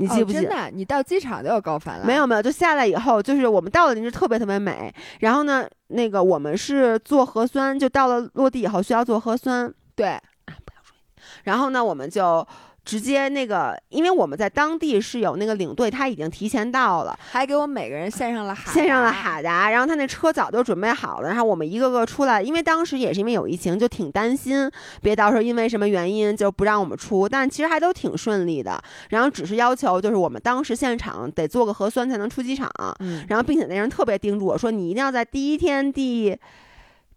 [0.00, 0.40] 你记不记？
[0.40, 2.04] 真的，你到机场就有高反了？
[2.04, 4.92] 没有没有，就下来以后，就是我们到了林芝特别特别美。
[5.20, 9.72] 然后呢，那个我们是做核酸，就到了落地以后需要做核酸。
[9.94, 10.96] 对啊，不要说。
[11.44, 12.46] 然后呢，我们就。
[12.90, 24.68] 直接那个，因为我们在当地是有那个领队，他已经提前到了，还给我们每个人献上了献上了哈达，然后他那车早就准备好了，然后我们一个个出来，因为当时也是因为有疫情，就挺担心，
[25.02, 32.68] 别到时候因为什么原因就不让我们出，但其实还都挺顺利的，然后只是要求就是我们当时现场得做个核酸才能出机场，
[32.98, 36.36] 嗯，然后并且那人特别叮嘱我说，你一定要在第一天第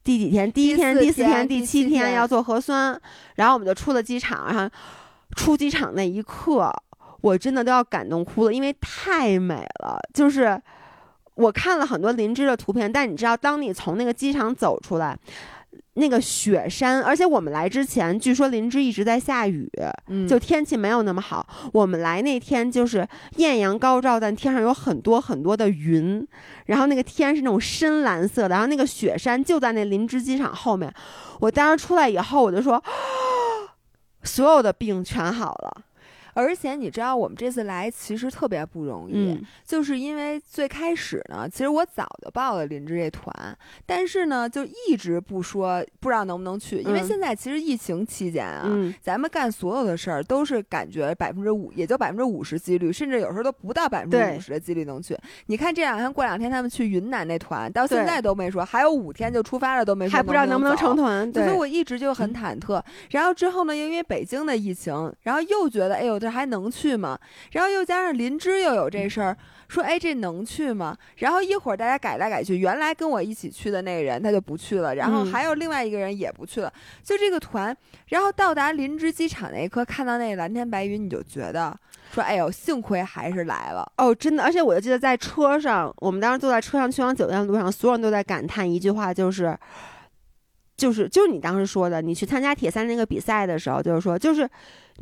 [0.03, 2.95] 第几天，第一天、第四天、第七天要做核酸，
[3.37, 4.69] 然后我们就出了机场，然后。
[5.35, 6.71] 出机场那一刻，
[7.21, 9.97] 我真的都要感动哭了，因为太美了。
[10.13, 10.61] 就是
[11.35, 15.17] 我看了很多林芝的图片，但你知道，当你从那个机场走出来，
[15.95, 19.69] 那个雪山，而且我们来之前，据说林芝一直在下雨，
[20.27, 21.45] 就天气没有那么好。
[21.71, 23.07] 我们来那天就是
[23.37, 26.27] 艳阳高照，但天上有很多很多的云，
[26.65, 30.93] 然后那个天是那种深蓝色的，然后那个雪山就在那林芝机场后面。
[31.39, 32.83] 我当时出来以后，我就说。
[34.23, 35.83] 所有的病全好了。
[36.33, 46.79] 而且你知道，我们这次来其实特别不容易，就是因为最开始呢，其实我早就报了林芝这团，但是呢，就一直不说，不知道能不能去。
[46.79, 48.67] 因为现在其实疫情期间啊，
[49.01, 55.15] 咱们干所有的事儿都是感觉百分之五，也就百分之五十几率，甚至有时候都不到百分之五十的几率能去。
[55.45, 61.31] 你看这两天过两天他们去云南那团，到现在都没说，还有五天就出发了都没说，还不知道能不能成团。
[61.31, 62.81] 所以我一直就很忐忑。
[63.11, 66.22] 然后之后呢，又因为北京的疫情，然后又觉得，哎呦。
[66.23, 67.19] 这还能去吗？
[67.51, 70.97] 然后又加上林芝又有这事儿，说哎这能去吗？
[71.17, 77.75] 然后一会儿大家改来改去，原来跟我一起去的那个人他就不去了，然后还有另外一个人也不去了，就这个团。
[78.07, 81.77] 然后到达林芝机场那一刻，看到那蓝天白云，你就觉得
[82.11, 84.43] 说哎呦，幸亏还是来了哦，真的。
[84.43, 89.57] 而且我就记得在车上，我们当时坐在车上去往酒店的路上，所有人都在感叹一句话，就是。
[90.75, 94.49] 就是就是你当时说的，你去参加铁三那个比赛的时候，就是说，就是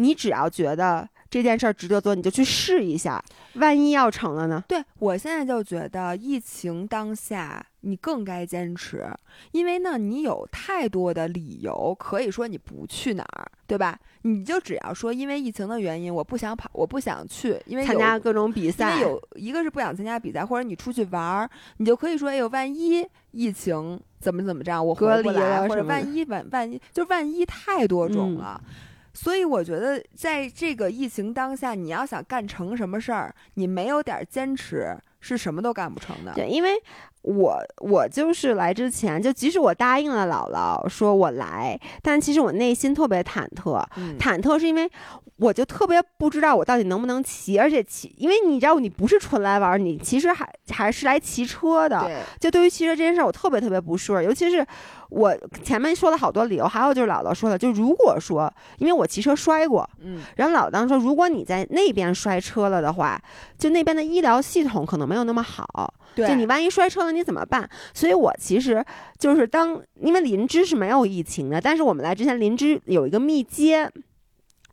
[0.02, 3.24] 你只要觉得这件事儿值得做，你就去试一下，
[3.54, 4.64] 万一要成了呢？
[4.68, 9.08] 对我现在就觉得疫情当下，你更该坚持，
[9.52, 13.97] 因为呢，你有太多的理由可以说你不去哪儿，对吧？
[14.24, 23.99] 你就只要说因为疫情的原因，我不想跑，我不想去，因为参加各种比赛，有一个是不想参加比赛，或者你出去玩儿，你就可以说，哎呦，万一疫情。
[24.20, 24.80] 怎么怎么着？
[24.80, 28.62] 我回不来，或者万一万万一，就万一太多种了。
[29.14, 36.34] 所以我觉得，在这个疫情当下，你要想干成什么事儿，你没有点坚持，是什么都干不成的。
[36.34, 36.72] 对，因为
[37.24, 43.84] 我我就是来之前，就即使我答应了姥姥说我来，但其实我内心特别忐忑。
[44.20, 44.90] 忐忑是因为。
[45.38, 52.00] 我就特别不知道我到底能不能骑，而且骑，因为你知道你不是纯来玩，你其实还还是来骑车的。
[52.02, 54.64] 对，就对于骑车这件事，我特别特别不顺，尤其是
[55.10, 63.20] 我前面说了好多理由，还有就是姥姥说的，就如果说因为我骑车摔过，嗯，然后姥姥当时说，如果你在那边摔车了的话，
[63.58, 67.70] 就那边的医疗系统可能没有那么好，对，就你万一摔车了你怎么办？
[67.93, 68.84] 所以我其实
[69.18, 73.91] 就是当因为林芝是没有疫情的，但是我们来之前林芝有一个密接。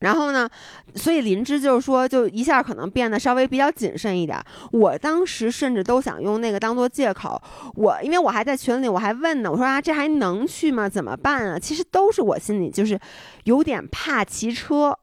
[0.00, 0.48] 然后呢，
[0.94, 4.40] 所以林芝就是说，就一下可能变得稍微比较谨慎一点。
[4.70, 7.42] 我当时甚至都想用那个当做借口，
[7.74, 10.88] 我因为我还在群里，我还问呢，我说啊，这还能去吗？
[10.88, 11.58] 怎么办啊？
[11.58, 12.96] 其实都是我心里就是
[13.42, 14.96] 有点怕骑车。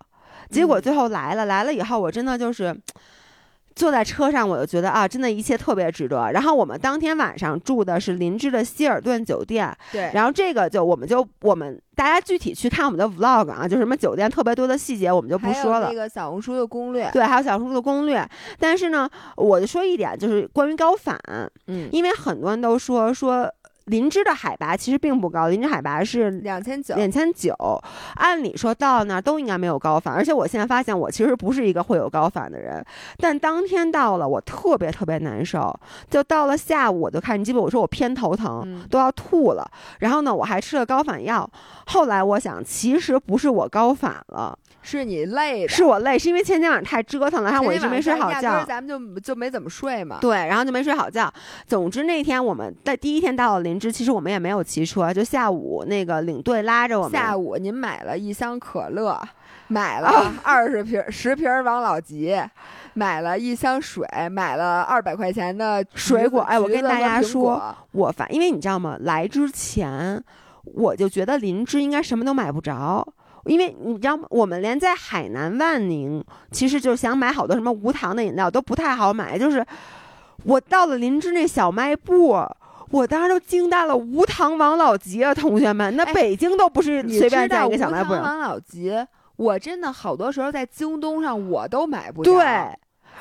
[0.49, 2.73] 结果最后来了，来了以后，我真的就是
[3.75, 6.31] 坐在车上，我就觉得啊，真的一切特别值得。
[6.31, 10.09] 然后我们当天晚上住的是林芝的希尔顿酒店，对。
[10.13, 15.89] 然后这个就我们就我们大家具体去看我们的 vlog 啊，就什么酒店特别多的细节我们就不说了。
[15.89, 18.25] 那个小红书的攻略，对，还有小红书的攻略。
[18.57, 21.19] 但是呢，我就说一点，就是关于高反，
[21.67, 23.51] 嗯，因为很多人都说说。
[23.85, 27.53] 林芝的海拔其实并不高，林芝海拔是两千九，两千九。
[28.15, 32.83] 按理说到那儿都应该没有高反，而且我现在发现我其实不是一个会有高反的人。
[33.17, 35.73] 但当天到了，我特别特别难受。
[36.09, 37.61] 就到了下午，我就看，你记不？
[37.61, 39.69] 我说我偏头疼，都要吐了。
[39.99, 41.49] 然后呢，我还吃了高反药。
[41.87, 44.57] 后来我想，其实不是我高反了。
[44.81, 50.19] 是你累，是我累，是因为前天晚上太折腾了，然后我一直没睡好觉，咱们就就没怎么睡嘛。
[50.21, 51.31] 对，然后就没睡好觉。
[51.65, 57.11] 总之那天我们在第一天到了林芝，其实我们也没有骑车，就下午那个领队拉着我们。
[57.11, 59.21] 下午您买了一箱可乐，
[59.67, 62.35] 买了二十瓶十瓶王老吉，
[62.93, 66.41] 买了一箱水，买了二百块钱的水果。
[66.41, 68.97] 哎，我跟大家说，我反因为你知道吗？
[69.01, 70.23] 来之前
[70.63, 73.07] 我就觉得林芝应该什么都买不着。
[73.45, 74.25] 因为你知道吗？
[74.31, 79.37] 我们连在海南万宁，其实就想买好多什么无糖的饮料都不太好买。
[79.37, 79.63] 就是
[80.45, 82.43] 我到了林芝那小卖部，
[82.95, 88.13] 我当时都惊呆了，无糖王老吉啊，同学们，那北京都不是随便在一个小卖部。
[88.13, 92.31] 无糖王老吉，我真的好多时候在京东上我都买不着。
[92.31, 92.45] 对，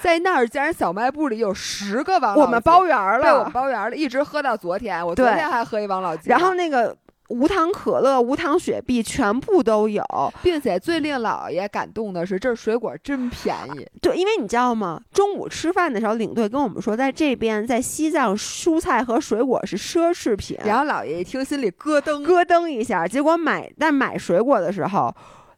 [0.00, 5.04] 在那儿竟然小卖部里有十个王老吉，我们包圆了，被我们包圆了，一直喝到昨天。
[5.04, 6.30] 我昨天还喝一王老吉。
[6.30, 6.96] 然后那个。
[7.28, 10.04] 无糖可乐、无糖雪碧全部都有，
[10.42, 13.86] 并且最令老爷感动的是，这水果真便宜。
[14.00, 15.00] 对，因为你知道吗？
[15.12, 20.58] 中午吃饭的时候，领队跟我们说，在这边，在西藏，蔬菜和水果是奢侈品。
[20.64, 23.06] 然后老爷一听，心里咯噔咯噔一下。
[23.06, 25.14] 结果买，但买水果的时候。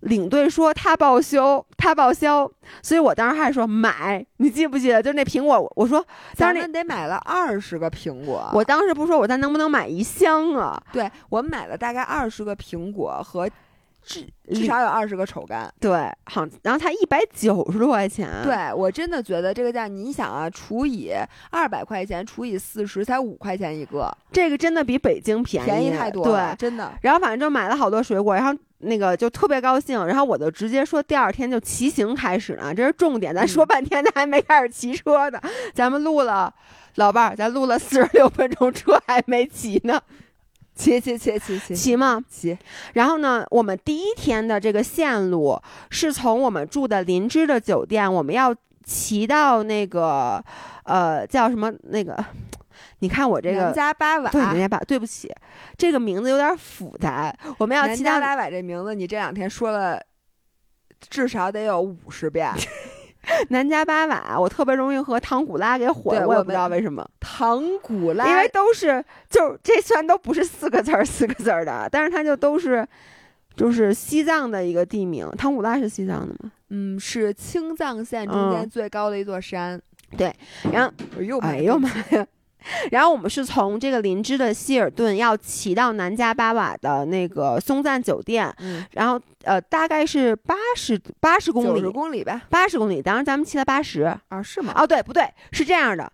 [0.07, 2.51] 领队说他报销，他报销，
[2.83, 4.25] 所以我当时还说买。
[4.39, 5.03] 你记不记得？
[5.03, 6.05] 就那苹果，我说
[6.37, 8.51] 当时得买了二十个苹果。
[8.55, 10.81] 我当时不说，我咱能不能买一箱啊？
[10.93, 13.49] 对，我们买了大概二十个苹果和
[14.07, 15.69] 至至少有二十个丑柑。
[15.81, 15.91] 对，
[16.25, 18.31] 好，然后才一百九十多块钱。
[18.45, 21.13] 对我真的觉得这个价，你想啊，除以
[21.51, 24.11] 二百块钱，除以四十，才五块钱一个。
[24.33, 26.93] 这个真的比北京便宜，便宜太多了，对真的。
[27.03, 28.59] 然后反正就买了好多水果，然后。
[28.81, 33.35] 那个就特别高兴，然后我就直接说第二天就骑行开始了，这是重点。
[33.35, 35.41] 咱说半天，咱还没开始骑车呢。
[35.73, 36.55] 咱们录了，
[36.97, 39.99] 老伴儿，咱录了四十六分钟，车还没骑呢。
[40.77, 42.23] 骑骑骑骑骑骑吗？
[42.29, 42.57] 骑。
[42.93, 45.61] 然后呢，我们第一天的这个线路
[45.91, 48.55] 是从我们住的林芝的酒店，我们要
[48.85, 50.45] 骑到那个
[50.85, 52.17] 呃叫什么那个。
[53.01, 55.31] 你看我这个南迦巴瓦，对南迦巴，对不起，
[55.77, 57.35] 这个名字有点复杂。
[57.59, 60.01] 我们要南迦巴瓦这名字，你这两天说了
[61.11, 62.51] 至少得有五十遍。
[63.51, 67.07] 南迦巴瓦，我特别容易和唐古拉给混，我也不知道为什么。
[67.21, 72.87] 唐古拉，因为都是就这虽然都不是四个字儿四个字儿的，但是它就都是
[73.55, 75.29] 就是西藏的一个地名。
[75.37, 76.53] 唐古拉是西藏的吗？
[76.71, 79.81] 嗯，是青藏线中间最高的一座山。
[80.17, 80.33] 对，
[80.73, 80.93] 然后
[81.41, 82.27] 哎呦妈呀！
[82.91, 93.01] 然后我们是从这个林芝的希尔顿要骑到南迦巴瓦的那个松赞酒店，嗯，然后呃大概是八十八十公里，九十公里吧，八十公里。
[93.01, 94.73] 当时咱们骑了八十啊，是吗？
[94.77, 96.11] 哦，对，不对，是这样的。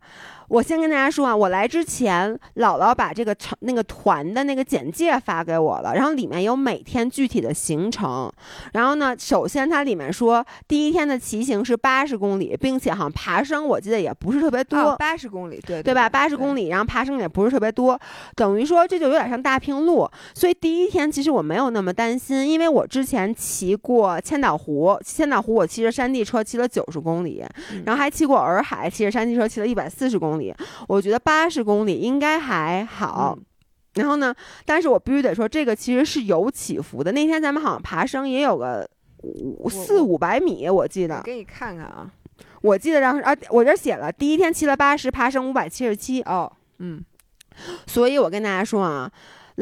[0.53, 8.31] 我先跟大家说啊，我来之前，姥姥把这个成那个团的那个简介发给我了，然后里面有每天具体的行程。
[8.75, 16.07] 然后呢，首先它里面说第一天的骑行是八十公里，并且好像爬升我记得也不是特别多，八十公里，对对吧？
[16.07, 17.99] 八十公里，然后爬升也不是特别多，
[18.37, 20.07] 等于说这就有点像大平路。
[20.35, 27.43] 所以第一天其实我没有那么担心，因为我之前骑过千岛湖，千岛湖我骑着山地车骑了九十公里，
[27.87, 30.42] 然后还骑过洱海，骑着山地车骑了一百四十公里。
[30.89, 33.39] 我觉得八十公里应该还好，
[33.95, 34.35] 然后呢，
[34.65, 37.13] 但是我必须得说，这个其实是有起伏的。
[37.13, 38.89] 那天咱们好像爬升也有个
[39.23, 41.21] 五四五百米，我记得。
[41.23, 42.11] 给你看看啊，
[42.63, 46.23] 我记得当时啊，我这写了，第一天骑了八十，爬升五百七十七。
[46.23, 47.05] 哦，嗯，
[47.87, 49.13] 所以我跟大家说啊。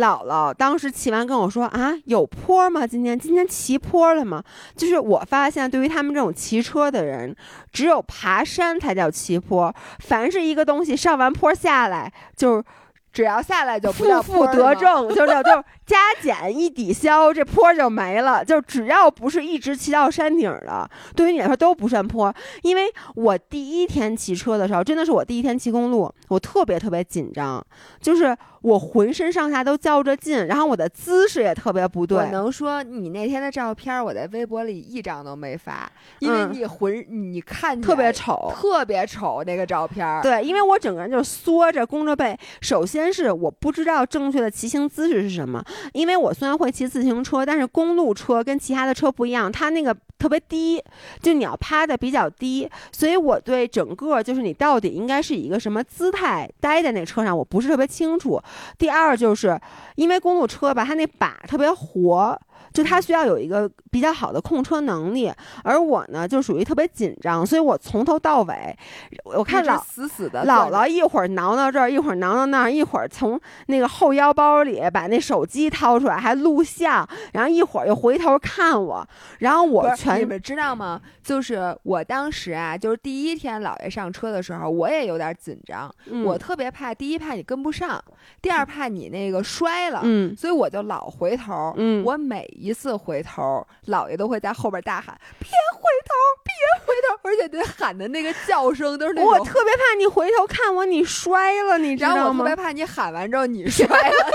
[0.01, 2.87] 姥姥当时骑完跟我说啊，有坡吗？
[2.87, 4.43] 今天今天骑坡了吗？
[4.75, 7.37] 就是我发现，对于他们这种骑车的人，
[7.71, 9.73] 只有爬山才叫骑坡。
[10.01, 12.65] 凡是一个东西上完坡下来，就
[13.13, 18.45] 只要下来就负负得正，就就就加减一抵消，这坡就没了。
[18.45, 22.33] 就只要不是一直骑到山顶的，对于你来说都不算坡。
[22.63, 22.85] 因为
[23.17, 27.65] 我第一天骑车的时候，真的是我第一天骑公路，我特别特别紧张，
[28.01, 28.37] 就是。
[28.63, 32.19] 我浑身上下都较着劲，然后我的姿势也特别不对。
[32.19, 40.21] 我能说你那天的照片，我在微博里一张都没发，因为你浑你看特别丑，特别丑那个照片。
[40.23, 42.39] 对，因为我整个人就缩着弓着背。
[42.61, 50.83] 首先是我不知道正确的骑行姿势是什么，因为我虽然会骑自行车，但是公路车跟其他的车不一样，它那个特别低，
[51.23, 58.39] 就你要趴的比较低，所以我对整个就是你到底应该是以一个什么姿态待在那车上，我不是特别清楚。
[58.79, 59.61] 第二就是，
[59.97, 62.41] 因为公路车吧，它那把特别活。
[62.73, 65.33] 就他需要有一个比较好的控车能力，
[65.65, 68.77] 而我呢就属于特别紧张，所以我从头到尾，
[69.25, 79.05] 我看老死死的姥姥一会儿挠挠这儿，一会儿挠挠那儿，一会儿从那个后腰包里把那手机掏出来还录像，然后一会儿又回头看我，
[79.41, 81.01] 然后我全你们知道吗？
[81.25, 85.93] 就是我当时啊，就是第一天姥爷上车的时候，我也有点紧张，
[86.25, 88.03] 我特别怕第一怕你跟不上，
[88.41, 92.49] 第二怕你那个摔了，嗯，所以我就老回头，嗯，我每。
[92.61, 96.53] 一次回头，姥爷都会在后边大喊：“别回头，别
[96.85, 99.31] 回头！”而且那喊的那个叫声都是那种。
[99.31, 102.17] 我特别怕你回头看我，你摔了，你知道吗？
[102.17, 104.31] 然后我特别怕你喊完之后你摔了，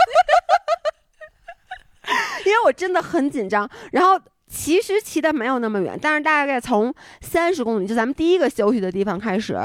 [2.45, 3.69] 因为我真的很紧张。
[3.91, 4.19] 然后。
[4.47, 9.59] 其实骑的没有那么远，但是大概从三十公里，就咱们第一个休息的地方开始，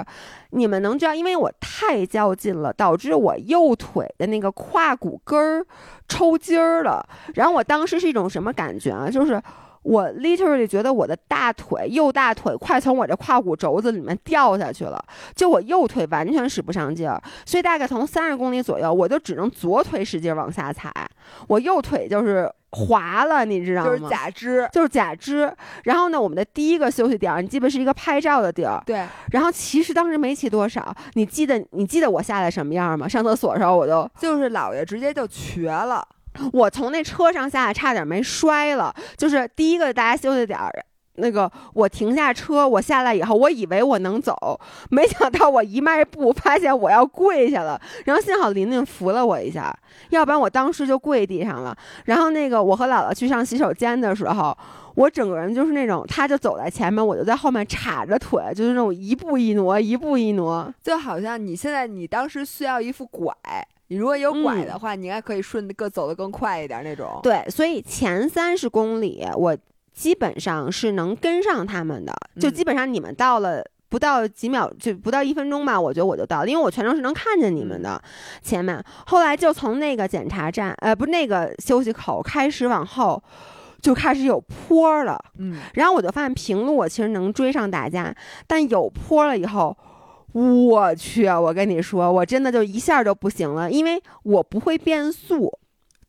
[0.52, 5.64] 你们能知道，因为我太较劲了，导致我右腿的那个胯骨根儿
[6.08, 7.06] 抽筋儿了。
[7.34, 9.10] 然后我当时是一种什么感觉啊？
[9.10, 9.40] 就是
[9.82, 15.04] 我 literally 觉得我的大腿右大腿快从我这胯骨轴子里面掉下去了，
[15.36, 17.22] 就我右腿完全使不上劲儿。
[17.44, 20.90] 所以大概从三十公里左右，我就只能左腿使劲往下踩，
[21.48, 22.50] 我右腿就是。
[22.72, 23.88] 滑了，你知道吗？
[23.88, 25.52] 就是假肢，就是假肢。
[25.84, 28.82] 然后呢，我们的第一个休息点，你记得是一个拍照的地儿。
[28.86, 29.04] 对。
[29.32, 33.08] 然后其实当时没骑多少，你记得你记得我下来什么样吗？
[33.08, 36.06] 上厕所的时候我都就是姥爷直接就瘸了，
[36.52, 38.94] 我从那车上下来差点没摔了。
[39.16, 40.70] 就是第一个大家休息点儿。
[41.20, 44.34] 那个，我停下车，我下来以后，我以为我能走，
[44.90, 47.80] 没想到我一迈步，发现我要跪下了。
[48.04, 49.76] 然后幸好琳琳扶了我一下，
[50.10, 51.76] 要不然我当时就跪地上了。
[52.06, 54.56] 然后那个，我和姥姥去上洗手间的时候，
[54.94, 63.32] 我整个人就是那种，他就走在前面，我就在后面叉着腿，就是那种一步一挪，一步一挪，就好像你现在你当时需要一副拐，
[63.88, 67.20] 你如果有拐的话，你应该可以顺的更走得更快一点那种。
[67.22, 69.56] 对，所以前三十公里我。
[70.00, 78.02] 基本上是能跟上他们的，就基本上你们到了不到几秒，就不到一分钟吧，我觉得我就到了，因为我全程是能看见你们的
[78.40, 78.82] 前面。
[79.08, 83.22] 后来就从那个检查站，呃，不是那个休息口开始往后，
[83.82, 85.22] 就开始有坡了。
[85.36, 88.14] 嗯，然后我就发现平路我其实能追上大家，
[88.46, 89.76] 但有坡了以后，
[90.32, 95.52] 我去，我跟你说，我真的就一下就不行了，因为我不会变速。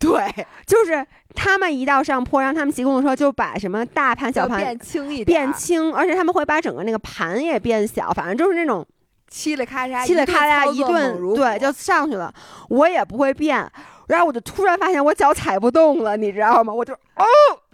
[0.10, 8.84] 对，就是他们一到上坡，让他们骑公路车就把什么大盘、小盘变轻一点，变轻，而且他们会把整个那个盘也变小，反正就是那种
[9.32, 12.34] 嘁哩咔嚓、嘁哩咔嚓一顿，对，就上去了。
[12.70, 13.72] 我也不会变，
[14.08, 16.74] 然后我就突然发现我脚踩不动了，你知道吗？
[16.74, 17.26] 我就哦，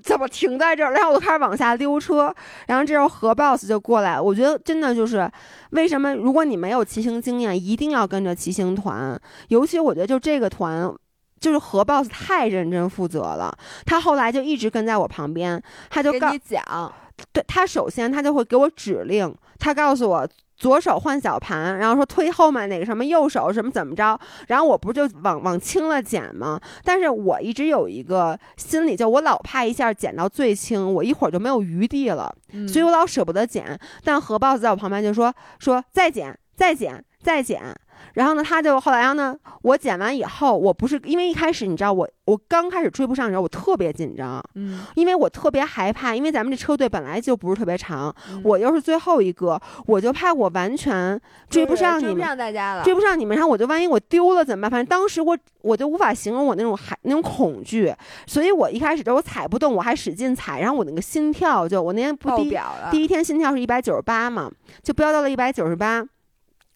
[0.03, 0.91] 怎么停在这儿？
[0.91, 2.35] 然后我就开始往下溜车。
[2.67, 4.19] 然后这时候何 boss 就过来。
[4.19, 5.31] 我觉得真的就是
[5.69, 9.17] 为什么，如果你没有骑行经验，一定要跟着骑行团，
[9.47, 10.93] 尤其我觉得就这个团。
[11.39, 16.93] 就是何 boss 太认真负责了，他后来就一直跟在我旁边，他就跟你讲，
[17.31, 26.59] 对他首先他就会给我指令，他告诉我左手换小盘，然后说推后面那个什么，右手什么怎么着，然后我不就往往轻了减吗？
[26.83, 32.33] 但是我一直有一个心理，就我老怕一下减到最轻，我一会儿就没有余地了，
[32.67, 33.79] 所以我老舍不得减。
[34.03, 37.75] 但何 boss 在我旁边就说说再减再减再减。
[38.17, 48.11] 然后呢，他就后来，呢，我剪完以后，我不是因为一开始你知道我，我刚开始追不上的时候，我特别紧张，嗯，因为我特别害怕，因为咱们这车队本来就不是特别长，
[48.43, 54.71] 我又是最后一个，我就怕我完全追不上你们，追不上大家了，追不上你们，然后我就万一我丢了怎么办？
[54.71, 57.93] 反正当时我我就无法形容我那种害那种恐惧，
[58.25, 62.57] 所以我一开始就我踩不动，我还使劲踩，然后我那个心跳就我那天不第
[62.89, 64.51] 第一天心跳是一百九十八嘛，
[64.81, 66.03] 就飙到了一百九十八。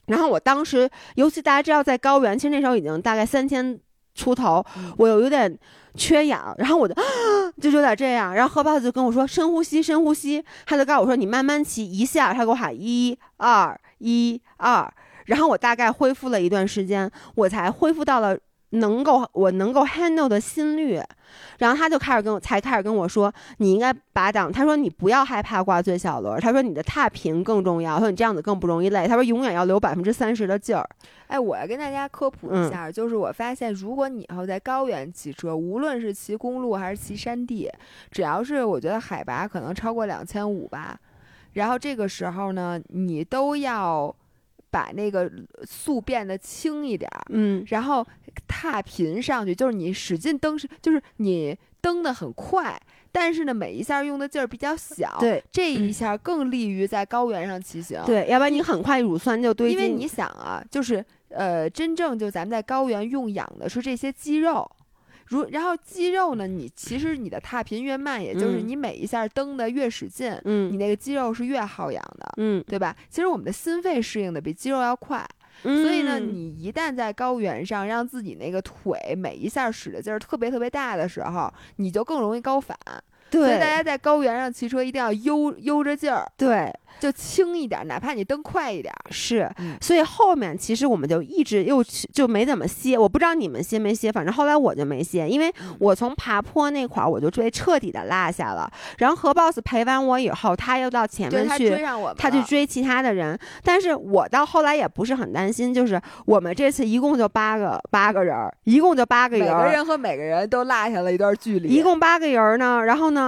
[0.08, 3.80] 然后我当时，尤其大家知道，在高原，其实那时候已经大概三千
[4.14, 4.66] 出头，
[4.98, 5.58] 我又有点
[5.96, 6.94] 缺氧，然后我就
[7.62, 8.34] 就有点这样。
[8.34, 14.92] 然后何豹子就跟我说：“深呼吸，深呼吸。”他就告诉我说：“你慢慢骑一下。”他给我喊一二一二，
[15.26, 18.38] 然后我大概恢复了一段时间，我才恢复到了
[18.72, 21.02] 能够我能够 handle 的心率，
[21.60, 30.88] 然后他就开始跟我才开始跟我说，你应该把档，他说你不要害怕挂最小轮，他说你的踏频更重要，他说你这样子更不容易累，他说永远要留百分之三十的劲儿。
[31.28, 37.70] 哎，我要跟大家科普一下，就是我发现，如果你以后在高原骑车，无论是骑公路还是骑山地，
[38.10, 40.98] 只要是我觉得海拔可能超过两千五吧，
[41.54, 44.16] 然后这个时候呢，你都要。
[44.74, 45.30] 把那个
[45.66, 48.08] 速变得轻一点儿，嗯，然后
[48.48, 52.80] 踏频上去，就是你使劲蹬，是就是你蹬的很快，
[53.12, 59.76] 但是呢，每一下用的劲儿比较小，对，这一下更利于在高原上骑行，对，要不然你很快乳酸就堆积。
[59.76, 64.70] 因为你想啊，就是呃，真正就咱们在高原用氧的是这些肌肉。
[65.28, 66.46] 如然后肌肉呢？
[66.46, 72.94] 你其实你的踏频越慢，也就是你每一下蹬的越使劲，嗯，你那个肌肉是越耗氧的，嗯，对吧？
[73.10, 75.26] 其实我们的心肺适应的比肌肉要快，
[75.64, 82.78] 所以呢，你一旦在高原上让自己那个腿每一下使的劲儿特别特别大的时候，你就更容易高反。
[83.32, 86.30] 对，所以大家在高原上骑车一定要悠悠着劲儿。
[86.38, 86.72] 对。
[87.00, 89.50] 就轻一点，哪怕你蹬快一点，是。
[89.80, 91.82] 所以后面其实我们就一直又
[92.14, 92.96] 就没怎么歇。
[92.96, 98.70] 我不知道你们歇没歇，反正后来我就没歇，因为我从爬坡那块儿我就被彻底的落下了。
[99.00, 101.76] 然后何 boss 陪完我以后，他又到前面去，
[102.18, 103.40] 他去追其他的人。
[103.64, 112.84] 但是我到后来也不是很担心，就是我们这次一共就八个八个人，一共就八个人，每个人和每个人都落下了一段距离，一共八个人呢。
[112.84, 113.21] 然后呢？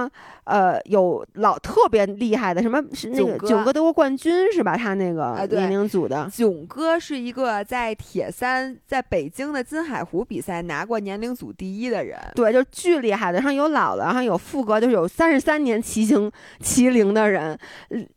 [0.44, 4.76] 呃，有老特别厉害的，什么是那个囧哥德国冠军是吧？
[4.76, 13.38] 他那个年龄组的囧哥是一个在铁三在北京的金海湖比赛拿过年龄组第一的人，对，就巨厉害的。
[13.38, 16.30] 然后有老的，然后有副哥，就是有三十三年骑行
[16.60, 17.58] 骑龄的人，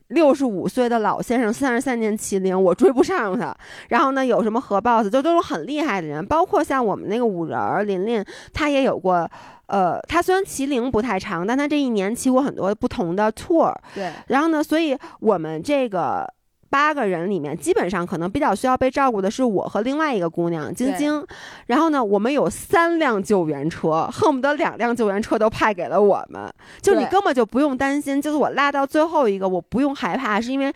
[0.10, 3.56] 六十五岁的老先生，三十三年麒麟，我追不上他。
[3.90, 9.30] 然后呢，有什么核 boss，就都是很厉害的人，包括像我们那个五人琳琳，他也有过。
[9.68, 13.76] 呃，他虽然骑龄不太长，但他这一年骑过很多不同的 tour。
[13.94, 14.14] 对。
[14.28, 16.26] 然后呢，所以我们这个
[16.70, 21.26] 八个人里面，基本上可能比较需要被照顾的是我和另外一个姑娘晶晶。
[21.66, 26.52] 然后呢，我们有三辆救援车，恨不得两辆救援车都派给了我们。
[26.82, 30.74] 就你根本就不用担心，就是我拉到最后一个，我不用害怕，是因为。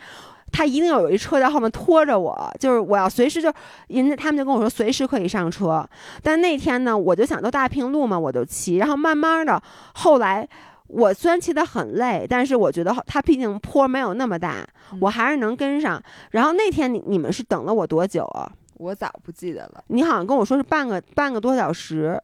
[0.54, 3.50] 他一定要有一车在后面拖着我，就是我要随时就，
[3.88, 5.82] 人家他们就跟我说随时可以上车。
[6.22, 8.76] 但那天呢，我就想都大平路嘛，我就骑。
[8.76, 9.62] 然后慢慢的，
[9.94, 10.46] 后来
[10.92, 14.66] 我虽然骑得很累，但是我觉得它毕竟坡没有那么大，
[15.00, 16.00] 我还是能跟上。
[16.30, 18.52] 然后那天你你们是等了我多久啊？
[18.74, 19.82] 我早不记得了。
[19.88, 22.20] 你好像跟我说是半个半个多小时。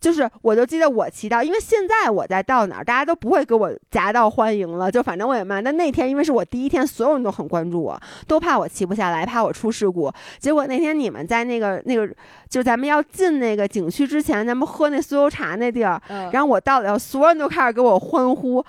[0.00, 4.90] 就是，我就记得我骑到，因为现在我在到哪儿，大家都不会给我夹道欢迎了。
[4.90, 5.62] 就反正我也慢。
[5.62, 10.10] 但那天因为是我第一天，所有人都很关注我，都怕我骑不下来，怕我出事故。
[10.38, 12.08] 结果那天你们在那个那个，
[12.48, 16.00] 就咱们要进那个景区之前，咱们喝那酥油茶那地儿，
[16.32, 18.64] 然后我到了，所有人都开始给我欢呼。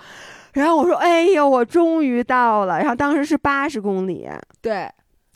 [0.54, 4.28] 然后我说：“哎呦，我终于到了！”然后当时是八十公里，
[4.62, 4.86] 对，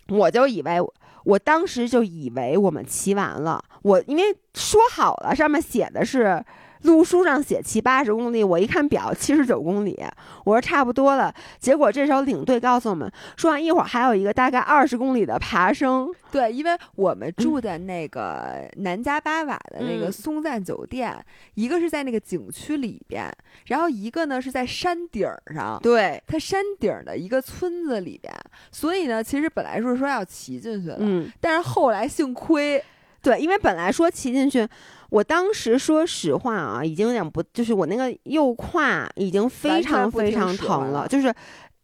[0.10, 0.82] 我就以为。
[1.26, 4.24] 我当时就以为我们骑完了，我因为
[4.54, 6.44] 说好了，上面写的是。
[6.82, 10.04] 路书上写骑八十公里，我一看表七十九公里，
[10.44, 11.34] 我说差不多了。
[11.60, 16.10] 结果这时候领队告诉我们，说完一会儿还有一个大概二十公里的爬升。
[16.32, 21.16] 对，因为我们住的那个南迦巴瓦的那个松赞酒店，
[21.56, 23.32] 一个是在那个景区里边，
[23.68, 25.80] 然后一个呢是在山顶上。
[25.82, 28.34] 对，它山顶的一个村子里边，
[28.72, 32.84] 所以呢，其实本来是说要骑进去的，嗯，但是后来幸亏，
[33.22, 34.68] 对，因为本来说骑进去。
[35.10, 41.34] 我当时说实话啊，已经有点不，就是我那个右胯已经非常非常疼了，就是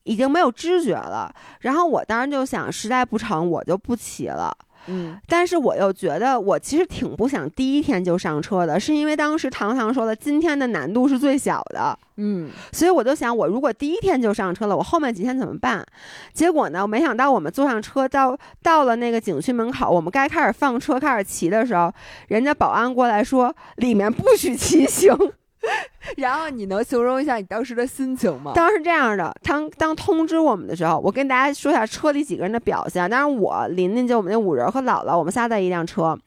[0.03, 1.33] 已经没有知觉了。
[1.61, 4.55] 然后我当时就想，实在不成，我就不骑了。
[4.87, 15.85] 嗯，但是我又觉得我其实挺不想第一天就上车的，是因为当时糖糖说了，今天的难度是最小的，嗯，所以我就想，我如果第一天就上车了，我后面几天怎么办？
[16.33, 21.93] 结果呢，没想到我们坐上车到到了那个景区门口，我们该开始放车开始骑的时候，
[22.27, 25.15] 人家保安过来说里面不许骑行。
[26.17, 28.51] 然后你能形容一下你当时的心情吗？
[28.55, 33.09] 当时这样的，当当通知我们的时候，我跟大家说一下车里几个人的表现。
[33.09, 36.17] 当然，我琳琳就我们那五人和姥姥，我们仨在一辆车。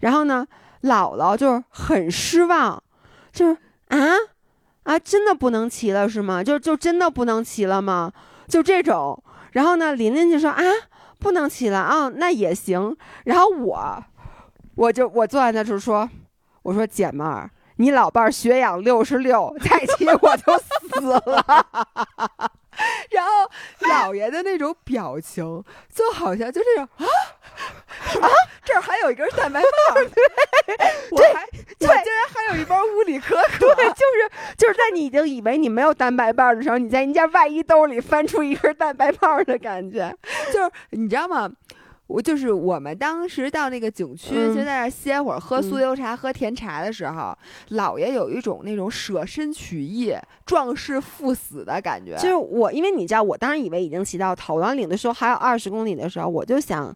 [0.00, 0.46] 然后呢，
[0.82, 2.82] 姥姥就是很失望，
[3.32, 3.56] 就是
[3.88, 3.98] 啊
[4.82, 6.42] 啊，真的不能骑了是吗？
[6.42, 8.12] 就就真的不能骑了吗？
[8.48, 9.22] 就这种。
[9.52, 10.62] 然后呢，琳琳就说啊，
[11.20, 12.96] 不能骑了啊，那也行。
[13.24, 14.04] 然后我，
[14.74, 16.08] 我就我坐在那就说，
[16.62, 17.48] 我说姐们儿。
[17.80, 21.66] 你老伴儿血氧六十六， 再骑我就死了。
[23.10, 23.30] 然后
[23.88, 25.64] 老爷的那种表情，
[25.94, 27.04] 就好像就这种啊？
[28.20, 28.28] 啊，
[28.64, 30.22] 这这儿还有一根蛋白棒， 对，
[31.10, 40.14] 我还我竟然还有一包物理可可，对，就是就是在你已经以为你没有蛋白棒的时候，你在人家外衣兜里翻出一根蛋白棒的感觉，
[40.52, 41.50] 就是你知道吗？
[42.10, 47.36] 我就是我们当时到那个景区，就在那儿歇会儿，喝酥油茶、喝甜茶的时候，
[47.70, 50.12] 姥爷有一种那种舍身取义、
[50.44, 52.16] 壮士赴死的感觉。
[52.16, 56.94] 就是我，因为你知道，我当时以为已经骑到头了，岭的时候还有二十公里的时候，我就想。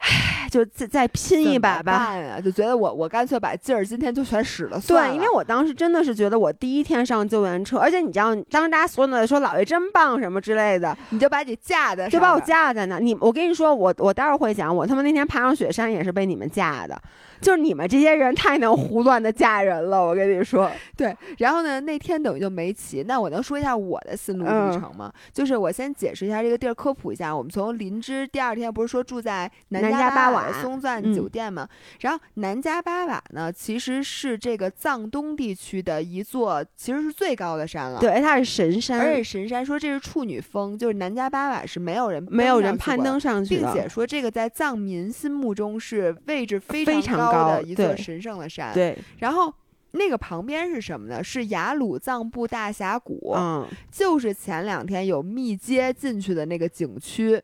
[0.00, 5.10] 唉，就再再拼一把吧，就觉得我我干脆把劲儿今天就全使了算了。
[5.10, 12.98] 对，因为我当时真的是觉得我第一天上救援车，而且你知道，当时大家所有的说姥爷真棒什么之类的，你就把你架在，就把我架在那。
[12.98, 16.98] 你我跟你说，我我待会儿会讲，我他妈那天爬上雪山也是被你们架的。
[17.40, 20.70] 就是你们这些人太能胡乱的嫁人了，我跟你说。
[20.96, 23.02] 对，然后呢，那天等于就没骑。
[23.04, 25.12] 那我能说一下我的心路历程吗？
[25.32, 27.34] 就是我先解释一下这个地儿，科普一下。
[27.34, 31.66] 我们从林芝第二天不是说住在南迦巴瓦松赞酒店吗？
[32.00, 38.00] 然后南迦巴瓦呢，其实是这个藏东地区的一座，其实是最高的山了。
[38.00, 47.29] 对，它是神山，而且神山说这是处女峰，就是南迦巴瓦是没有人没有人攀登上去，并且说这个在藏民心目中是位置非常高。
[47.30, 48.98] 高的一座神圣的山，对。
[49.18, 49.52] 然后
[49.92, 51.22] 那个旁边是什么呢？
[51.22, 57.42] 是雅鲁藏布大峡谷，嗯，就是前两天有密接进去的那个景区。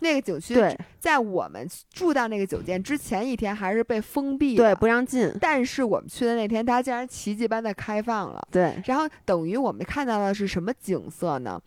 [0.00, 0.54] 那个景区
[1.00, 5.32] 在我们住到那个酒店之前一天还是被封闭，对，不让进。
[5.40, 8.78] 但是我们去的那天，它竟然奇迹般的开放了，对。
[8.84, 11.58] 然后等于我们看到的是什么景色呢？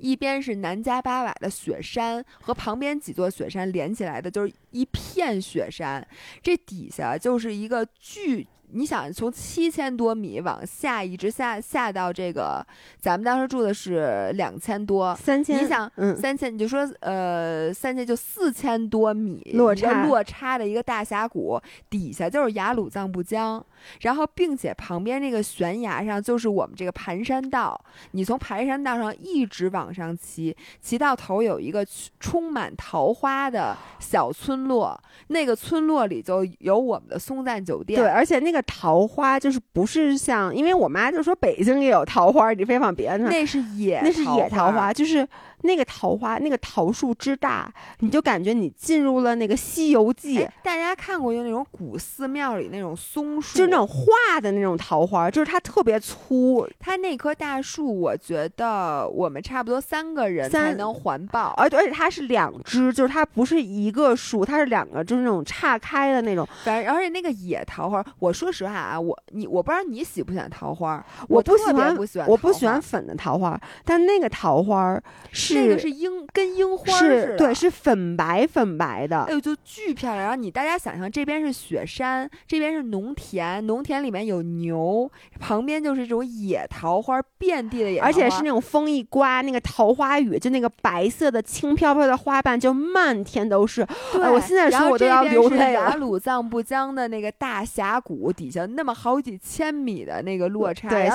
[0.00, 6.06] 一边是南迦巴瓦的雪山和旁边几座雪山连起来的，就是一片雪山，
[6.42, 8.46] 这底下就是一个巨。
[8.72, 12.64] 你想从七千多米往下一直下下到这个，
[12.98, 15.62] 咱们当时住的是两千多，三千。
[15.62, 23.64] 你想，嗯，三千，你就说，呃，三千就四千多米落差落差的一个大峡谷，底下就是雅鲁藏布江，
[24.02, 27.78] 然后并且旁边那个悬崖上就是我们这个盘山道，
[28.12, 31.84] 你从盘山道上一直往上骑，骑到头有一个
[32.20, 38.59] 充满桃花的小村落，那个村落里就有我们的松赞酒店，对，而且那个。
[38.62, 45.26] 桃花就是不是像，因为我妈就说北京也有桃花，你非往别的那是野，那是野桃花，就是。
[45.62, 50.38] 那个桃花，那个桃树之大，你就感觉你进入了那个《西游记》。
[50.62, 56.66] 大家看过就那种古寺庙里那种松树，就是那种画的那种桃花，就是它特别粗。
[56.78, 66.46] 它那棵大树，我觉得我们差不多三个人才能环抱，而而且它是两只，就是它不是一个树，它是两个，就是那种岔开的那种。
[66.64, 75.00] 反正而且那个野桃花，我说实话啊，我你我不知道你喜不喜欢桃花，我不喜欢，不喜欢，我不喜欢粉的桃花，但那个桃花
[75.30, 75.49] 是。
[75.54, 80.20] 那个是樱，跟樱花似的，对，是粉白粉白的，哎呦，就巨漂亮。
[80.20, 93.86] 然后你大家想象，这边是雪山，这边是农田，农田里面有牛，旁边就是这种野桃花，遍地的野桃花，而且是那种风一刮，那个桃花雨，就那个白色的轻飘飘的花瓣，就漫天都是。
[94.12, 95.90] 对，我现在说我都要流泪了。
[95.90, 101.08] 雅鲁藏布江的那个大峡谷底下，那么好几千米的那个落差，对，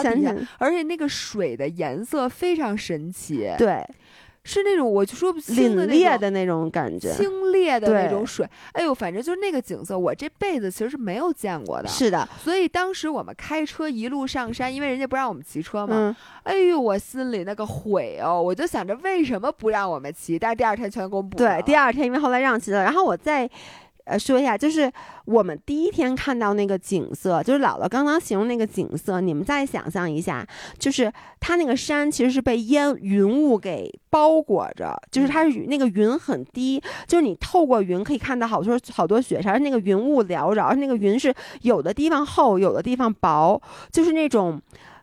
[0.57, 3.86] 而且那个水的颜色非常神奇，对。
[4.45, 8.47] 是那种我就说不清的冽的那种感觉，清冽的那种水。
[8.71, 11.87] 哎呦，反正就是那个景色，我这辈子其实是没有见过的。
[11.89, 15.95] 是的，所以当时我们开车一路上山，因为人家不让我们骑车嘛。
[15.97, 16.15] 嗯。
[16.43, 20.39] 哎呦，我心里那个悔哦，我就想着为什么不让我们骑？
[20.39, 21.57] 但是第二天全公布了。
[21.57, 23.49] 对，第二天因为后来让骑了，然后我再。
[24.05, 24.91] 呃，说一下，就是
[25.25, 30.47] 我们第一天看到那个景色，就是姥姥刚刚形容那个景色，你们再想象一下，
[30.77, 44.61] 就是它那个山其实是被烟云雾给包裹着，就是它是那个云很低，就是你透过云可以看到好多好多雪山，那个云雾缭绕，那个云是有的地方厚，有的地方薄，就是那种。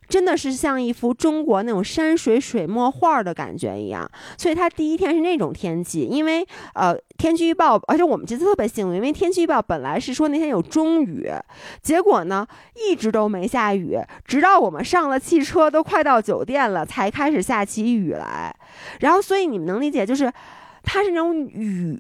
[0.09, 11.31] 真的是像一幅中国那种山水水墨画的感觉一样，所以它第一天是那种天气，因为呃天气预报，而且我们这次特别幸运，因为天气预报本来是说那天有中雨，
[11.81, 18.55] 结果呢一直都没下雨，直到我们上了汽车都快到酒店了才开始下起雨来，
[19.01, 20.31] 然后所以你们能理解，就是
[20.83, 21.99] 它是那种雨。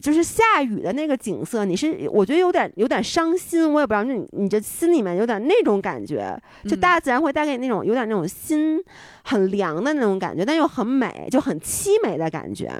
[0.00, 8.82] 就是下雨的那个景色，你是我觉得有点有点伤心，我也不知道，你你这心里面有点那种感觉，就大自然会带给你那种有点那种心
[9.22, 12.70] 很凉的那种感觉，但又很美，就很凄美的感觉。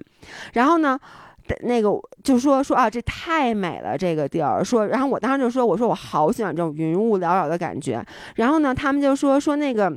[0.52, 0.98] 然后呢，
[1.62, 1.90] 那个
[2.22, 4.62] 就说说啊，这太美了，这个地儿。
[4.64, 8.04] 说，然后我当时就说，我说我好喜欢这种云雾缭绕的感觉。
[8.36, 9.96] 然后呢，他们就说说那个。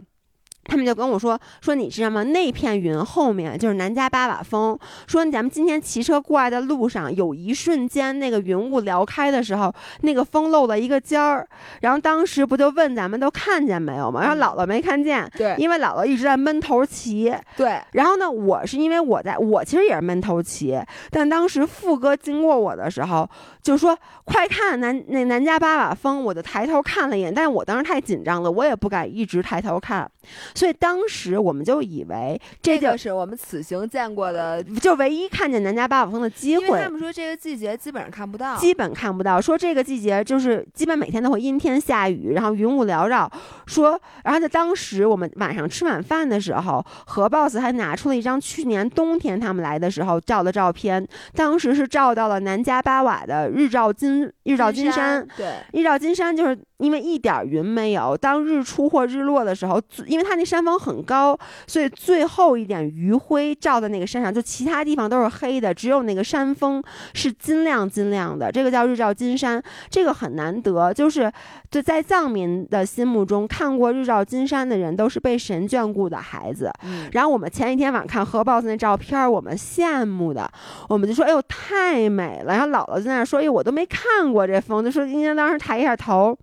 [0.68, 2.24] 他们就跟我说说你知道吗？
[2.24, 4.78] 那片云后面就是南迦巴瓦峰。
[5.08, 11.48] 说咱们今天骑车过来的路上，有一瞬间那个云雾撩开的时候，那个风漏了一个尖儿。
[11.82, 14.22] 然后当时不就问咱们都看见没有吗？
[14.22, 17.34] 然后姥姥没看见，对，因为姥姥一直在闷头骑。
[17.56, 17.80] 对。
[17.94, 20.78] 然后呢，我是因为我在我其实也是闷头骑，
[21.10, 23.28] 但当时富哥经过我的时候
[23.62, 30.10] 就说：“快看南那南迦巴瓦峰！”我就抬头看了一眼，但是我当时太紧张了，我也不敢一直抬头看。
[30.58, 36.66] 所以当时我们就以为这就是我们此行见过的，就唯一看见南迦巴瓦峰的机会。
[36.66, 39.40] 因为他们说这个季节基本上看不到，基本看不到。
[39.40, 43.32] 说这个季节就是基本每天都会阴天下雨，然后云雾缭绕。
[43.68, 55.24] 说，然后在当时我们晚上吃晚饭的时候，何 boss 还拿出了一张去年冬天他们来的时候照的照片，当时是照到了南迦巴瓦的日照金日照金山。
[55.38, 61.38] 对，日照金山就是因为一点云没有，当日出或日落的时候，因为它那山峰很高，
[61.68, 66.82] 所以最后一点余晖照在那个山上，就其他地方都是黑的，只有那个山峰
[67.14, 68.52] 是金亮金亮的。
[68.52, 71.32] 这个叫日照金山，这个很难得，就是
[71.70, 76.72] 就在藏民的心目中，看过日照金山的人都是被神眷顾的孩子。
[77.12, 80.50] 然后我们前一天晚上看何 boss 那照片，我们羡慕的，
[80.88, 86.38] 我们就说：“哎呦，太美了！”然后姥姥在那说：“哎，我都没看过这峰。”就说应该当时抬一下头。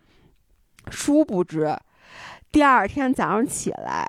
[0.91, 1.75] 殊不知。
[2.55, 4.09] 第二天早上起来，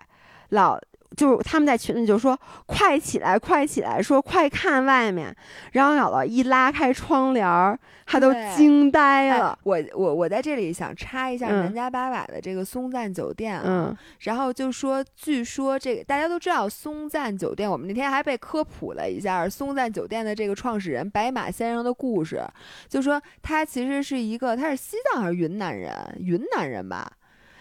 [0.50, 0.80] 老
[1.18, 5.36] 就是他们在群里就说：“快起来，快起来！”说：“快看外面。”
[5.74, 9.58] 然后姥姥一拉开窗帘儿，他都惊呆了。
[9.64, 22.44] 我我我在这里想插一下南迦巴瓦的这个松赞酒店啊，然后就说，据说这个大家都知道松赞酒店，我们那天还被科普了一下松赞酒店的这个创始人白马先生的故事，
[22.88, 25.92] 就说他其实是一个他是西藏还是云南人？
[26.20, 27.12] 云南人吧。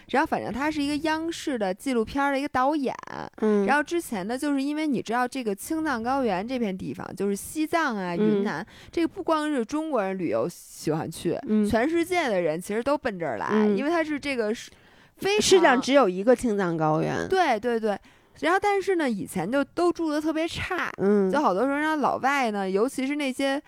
[0.09, 2.95] 然后反正他是一个央视的纪录片的一个导演，
[3.37, 11.37] 嗯，然后之前呢，就是因为你知道这个青藏高原这片地方，就是西藏啊、云南，这个不光是中国人旅游喜欢去，
[11.69, 14.69] 全世界的人其实都奔这儿来，因为它是这个是
[15.17, 17.97] 非世界上只有一个青藏高原，对对对。
[18.41, 23.61] 然后但是呢，以前就都住的特别差，嗯，就好多时候让老外呢，尤其是那些。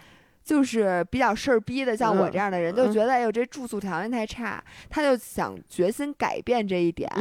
[0.47, 7.11] 就是比较事儿逼的，像我这样的人，就觉得哎呦这住宿条件太差，他就想决心改变这一点，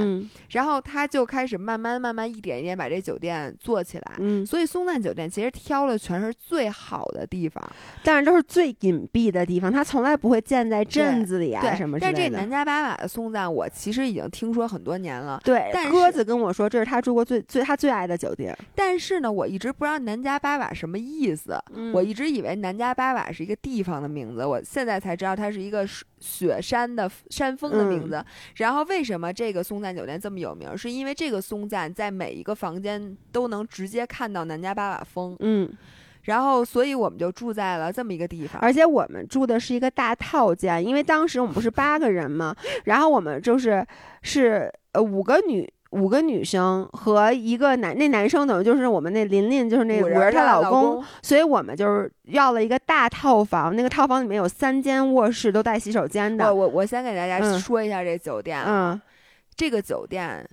[0.51, 4.45] 然后他就开始慢慢慢慢一点一点把这酒店做起来。
[4.47, 7.61] 所以松赞酒店其实挑了全是最好的地方，
[8.05, 12.16] 但是都是最隐蔽的地方，他从来不会建在镇子里啊什么之类的。
[12.16, 15.41] 但这南迦巴瓦的松赞，我其实已经听说很多年了。
[15.43, 18.57] 对，但鸽子跟我说这是他住过最最他最爱的酒店。
[18.77, 21.61] 但是呢，我一直不知道南迦巴瓦什么意思，
[21.93, 23.15] 我一直以为南迦巴。
[23.16, 25.84] 瓦是一个地方的名字，我现在才知道它是一个
[26.20, 28.24] 雪山的山峰的名字。
[28.56, 30.76] 然后为什么这个松赞酒店这么有名？
[30.76, 35.34] 是因为这个松赞在每一个房间都能直接看到南迦巴瓦峰。
[35.40, 35.68] 嗯，
[36.22, 42.54] 然后所以我们就住在了这么一个地方，而且我们住的是一个大套间，因为当时我们不是八个人嘛，
[42.84, 43.84] 然后我们就是
[44.22, 45.68] 是呃五个女。
[45.91, 53.74] 五个女生和一个男，那男生等于就是我们那琳琳，就是那五人她老公，所以我们就是要了一个大套房。
[53.74, 56.53] 那个套房里面有三间卧室，都带洗手间的。
[56.53, 59.01] 我我我先给大家说一下这酒店啊，
[59.55, 60.45] 这个酒店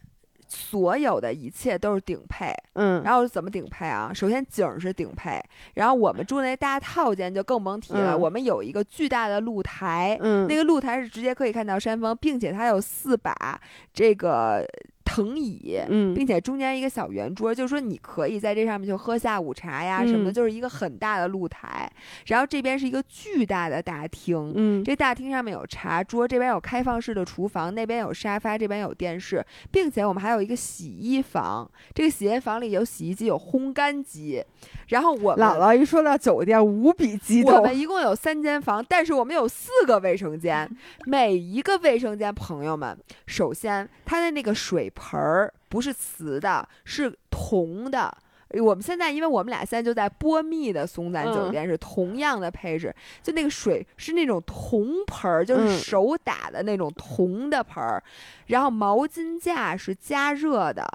[0.47, 4.11] 所有的一切都是顶配，嗯，然后怎么顶配啊？
[4.13, 8.15] 首先景是顶配，然后我们住那大套间就更甭提了。
[8.15, 13.59] 我们有一个巨大的露台，嗯，那个露台是直接可以看到山峰，并且它有四把
[13.91, 14.63] 这个。
[15.05, 21.91] 藤椅，嗯，并且中间一个小圆桌，就是说你可以在这上面就喝下午茶呀什么的，就是一个很大的露台。
[22.27, 31.69] 然后这边是一个巨大的大厅，嗯，这大厅上面有茶桌，这边有开放式的厨房，那边有沙发，这边有电视，并且我们还有一个洗衣房。
[31.93, 34.43] 这个洗衣房里有洗衣机，有烘干机。
[34.87, 37.57] 然后我姥姥一说到酒店，无比激动。
[37.57, 40.69] 我们一共有三间房，但是我们有四个卫生间，
[41.05, 44.89] 每一个卫生间，朋友们，首先它的那个水。
[44.95, 48.15] 盆儿不是瓷的，是铜的。
[48.61, 52.93] 我们现在，因为我们俩现在就在波密的松赞酒店，是同样的配置。
[53.23, 58.03] 就那个水是那种铜盆儿，就是手打的那种铜的盆儿，
[58.45, 60.87] 然后毛巾架是加热的。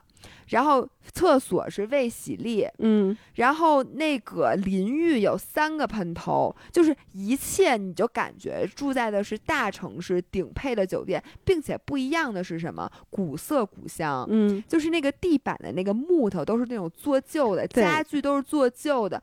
[0.48, 12.90] 然后厕所是未洗力，嗯，然后那个淋浴有三个喷头，就是一切你就感觉住在的是大城市顶配的酒店，并且不一样的是什么？
[13.10, 19.22] 古色古香，嗯，就是那个地板的那个木头都是那种做旧的，家具都是做旧的，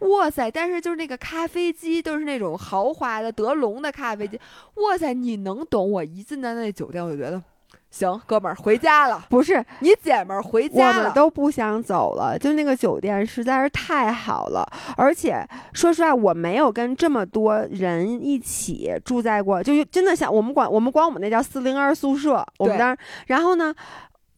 [0.00, 0.50] 哇塞！
[0.50, 4.38] 但是就是那个咖啡机都是那种豪华的德龙的咖啡机，
[4.74, 5.14] 哇塞！
[5.14, 5.90] 你能懂？
[5.90, 7.40] 我一进到那酒店，我就觉得。
[7.90, 9.24] 行，哥们儿回家了。
[9.28, 12.38] 不是你姐们儿回家了，我们都不想走了。
[12.38, 22.44] 就那个酒店实在是太好了，而且说实话，我没有跟这么多人一起住在过，就真的像我们管我们管我们那叫四零二宿舍。
[22.58, 22.96] 我们当
[23.26, 23.74] 然后呢。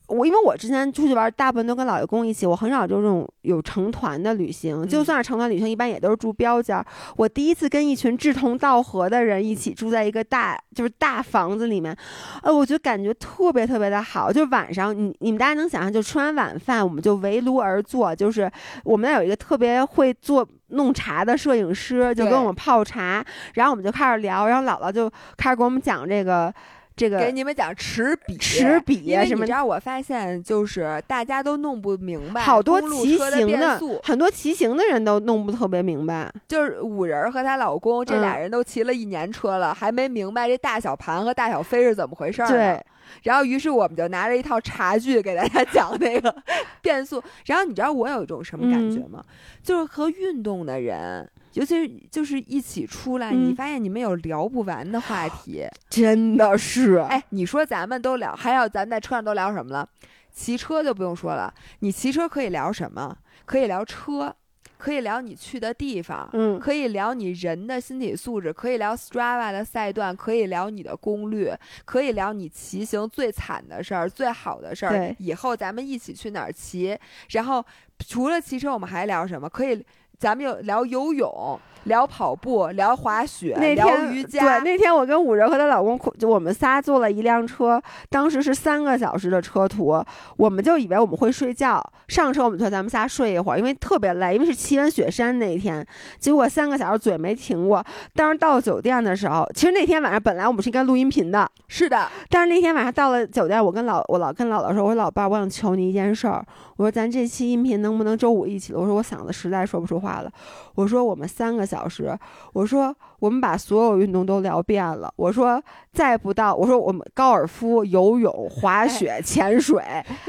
[0.08, 4.86] 我因为我之前出去玩，大部分都跟老爷公一起，我很少就这种有成团的旅行。
[4.86, 6.80] 就算是成团旅行，一般也都是住标间。
[7.16, 11.96] 我第一次跟一群志同道合的人一起住在一个大就是大房子里面，
[12.42, 14.32] 呃，我就感觉特别特别的好。
[14.32, 18.50] 就晚上，你你们大家能想象，就吃完晚饭，我们就围炉而坐，就是
[18.84, 23.24] 我们那有一个特别会做弄茶的摄影师，就跟我们泡茶，
[23.54, 26.54] 然后我们就开始聊，然后姥姥就开始给我们讲这个。
[26.96, 36.32] 这个给你们讲持笔，持笔，什么你知道，我发现就是大家都弄不明白，好多骑行的，很多骑行的人都弄不特别明白。
[36.48, 42.48] 就是五人和她老公这俩人都骑了一年车了，还没明白这大小盘和大小飞是怎么回事儿。
[42.48, 42.82] 对，
[43.24, 46.34] 然后于是我们就拿着一套茶具给大家 讲那个
[46.80, 47.22] 变速。
[47.44, 49.22] 然后你知道我有一种什么感觉吗？
[49.62, 51.28] 就是和运动的人。
[51.56, 56.96] 尤其是就是一起出来，你发现你们有聊不完的话题，真的是。
[56.96, 59.88] 哎，你说咱们都聊，还有咱们在车上都聊什么了？
[60.30, 63.16] 骑车就不用说了，你骑车可以聊什么？
[63.46, 64.36] 可以聊车，
[64.76, 75.16] 可以聊你去的地方，嗯，可以聊你人的心理素质，可以聊 Strava 的赛段，可以聊你的攻略，可以聊你骑行最惨的事儿、最好的事儿。
[75.18, 76.98] 以后咱们一起去哪儿骑？
[77.30, 77.64] 然后
[78.06, 79.48] 除了骑车，我们还聊什么？
[79.48, 79.82] 可以。
[80.18, 81.58] 咱们有聊游泳。
[81.86, 84.58] 聊跑步，聊滑雪，聊瑜伽。
[84.58, 87.80] 对，那天我跟五仁和她老公，就我们仨坐了一辆车，
[88.10, 90.04] 当时是三个小时的车途，
[90.36, 91.80] 我们就以为我们会睡觉。
[92.08, 95.86] 上车我们说咱们仨睡一会儿，因为特别累，因为是骑完雪山那一天。
[96.18, 97.84] 结果三个小时嘴没停过。
[98.14, 102.08] 当时到酒店的时候，其实那天晚上本来我们是应该录音频的，是的。
[102.28, 106.44] 但是那天晚上到了酒店，我跟老我老跟姥姥说，我说老伴儿，我想求你一件事儿，
[106.78, 108.74] 我说咱这期音频能不能周五一起？
[108.74, 110.30] 我说我嗓子实在说不出话了。
[110.74, 112.16] 我说我们三个小时，
[112.52, 115.12] 我说我们把所有运动都聊遍了。
[115.16, 115.62] 我说
[115.92, 119.82] 再不到，我说我们高尔夫、游泳、滑雪、 潜水，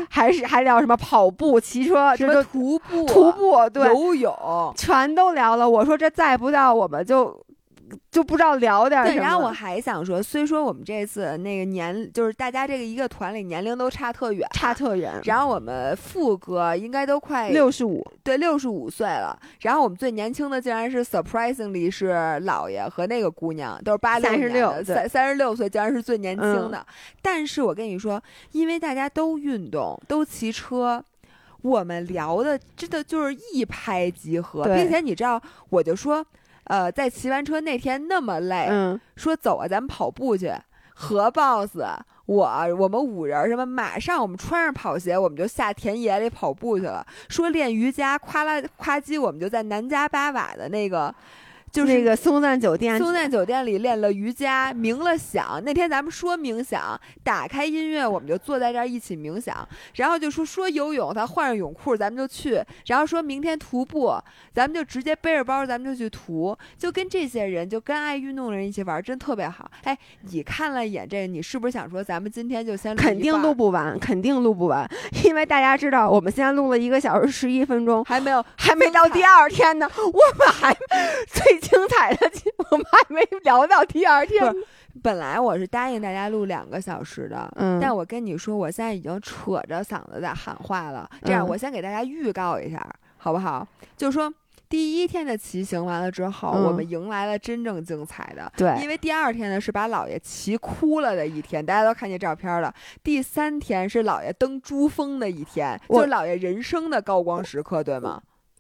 [0.09, 5.69] 还是还聊什么跑步、骑车，什么徒步、徒步，对，游泳，全都聊了。
[5.69, 7.45] 我说这再不到，我们就。
[8.11, 9.22] 就不知道聊点什么。
[9.22, 15.19] 然后我还想说，虽说我们这次那个年，就是大家这个一个团里年龄都差特远，差特远。
[15.23, 19.38] 然后我们副哥应该都快六十五，对，六十五岁了。
[19.61, 22.11] 然后我们最年轻的竟然是 surprisingly 是
[22.43, 26.85] 姥爷和那个姑娘，都是八三十六，三三十六岁，竟然是最年轻的。
[27.22, 31.03] 但是我跟你说，因为大家都运动，都骑车，
[31.61, 36.26] 我们聊的真的就是一拍即合，并且你知道，我就说。
[36.68, 38.69] 呃，在骑完车那天那么累，
[39.15, 40.53] 说走啊，咱们跑步去。
[40.94, 41.77] 何 boss，
[42.26, 47.06] 我我们五人什么，马上我们穿上跑鞋，我们就下田野里跑步去了。
[47.30, 51.14] 说练瑜伽，夸啦夸叽，我们就在南迦巴瓦的那个。
[51.77, 55.61] 就是那个松赞酒店，松赞酒店里练了瑜伽，冥了想。
[55.63, 59.55] 那天咱们说冥想，打开音乐，我们就坐在这儿一起冥想。
[59.93, 62.59] 然后就说说游泳，他换上泳裤，咱们就去。
[62.87, 64.11] 然后说明天徒步，
[64.55, 66.57] 咱们就直接背着包，咱们就去徒。
[66.79, 69.69] 就跟这些人，就跟爱运动的人一起玩，真特别好。
[69.83, 74.89] 哎，你看了一眼这个，你是不是想说，咱们今天就先肯定录不完，肯定录不完，
[75.23, 80.75] 因为大家知道，我们现在录了一个小时十一分钟，还没有，还没到第二天呢，我们还
[81.29, 81.66] 最。
[81.68, 82.31] 精彩的，
[82.72, 84.41] 我们还没聊到第二天。
[85.03, 91.07] 本来我是答应大家录两个小时的，嗯，但我跟你说，我现在已经扯着嗓子在喊话了。
[91.23, 92.84] 这样，我先给大家预告一下，
[93.18, 93.68] 好不好？
[93.95, 94.34] 就是说，
[94.68, 98.52] 第一天的骑行完了之后，我们迎来了真正精彩的。
[98.57, 102.73] 对，因为第二天呢是把姥爷骑哭了的一天，大家都看见照片了。
[103.03, 108.19] 第三天是姥爷登珠峰的一天，就是姥爷人生的高光时刻，对吗？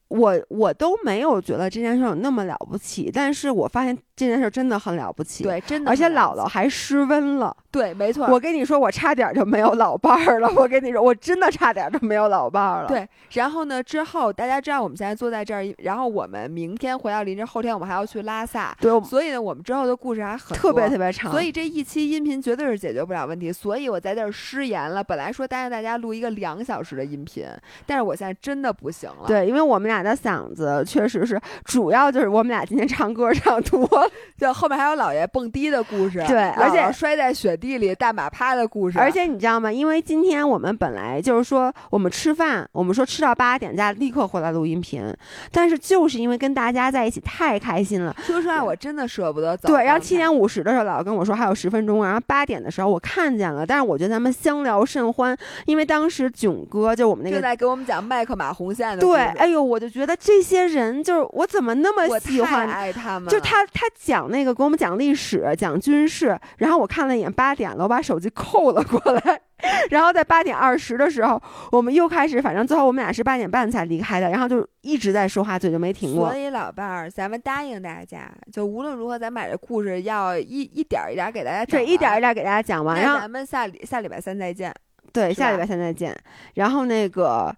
[0.09, 8.27] 我我都没有觉得这件事有那么了不起，但是我发现这件事真的很了不起，对，真的，而且姥姥还失温了，对，没错。
[8.27, 10.51] 我跟你说，我差点就没有老伴儿了。
[10.55, 12.87] 我跟你说，我真的差点就没有老伴儿了。
[12.87, 25.03] 对，然后呢，之后大家知道我们现在坐在这儿，然后我们明天回到林芝，后天我们还要去拉萨，对，所以呢，我们之后的故事还很特别特别长，所以这一期音频绝对是解决不了问题，所以我在这儿失言了。
[25.03, 27.45] 本来说答应大家录一个两小时的音频，
[27.85, 29.27] 但是我现在真的不行了。
[29.27, 30.83] 对，因为我们俩的嗓子。
[30.87, 33.87] 确实是，主要就是我们俩今天唱歌唱多，
[34.37, 38.97] 就后面还有姥爷蹦迪的故事，对，而且摔在雪地地里大马趴的故事。
[38.97, 39.71] 而且你知道吗？
[39.71, 45.13] 因为今天我们本来就是说我们吃饭，我们说吃到八点再立刻回来录音频，
[45.51, 48.15] 但是就是因为跟大家在一起太开心了。
[48.23, 49.67] 说实话，我真的舍不得走。
[49.67, 59.01] 对，然后七点五十的时候，姥姥跟我说还有十分钟，然后八点的时候我看见了，但是我觉得咱们相聊甚欢，因为当时囧哥就我们那个正在给我们讲麦克马红线的。
[59.01, 69.41] 对，哎呦，我就觉得这些人就是我怎么那么喜欢爱他们，就他他讲那个给我们讲历史，讲军事，然后我看了一眼八点了，我把手机扣了过来，
[69.89, 76.29] 然后在八点二十的时候，我们又开始，反正最后我们俩是八点半才离开的，然后就一直在说话，嘴就没停过。
[76.29, 83.01] 所以老伴儿，咱们答应大家，就无论如何，咱把这故事要一一点一点给大家讲，对，一点一点给大家讲完。
[83.01, 84.73] 然后咱们下礼下礼拜三再见。
[85.11, 86.15] 对，下礼拜三再见。
[86.53, 87.53] 然后那个。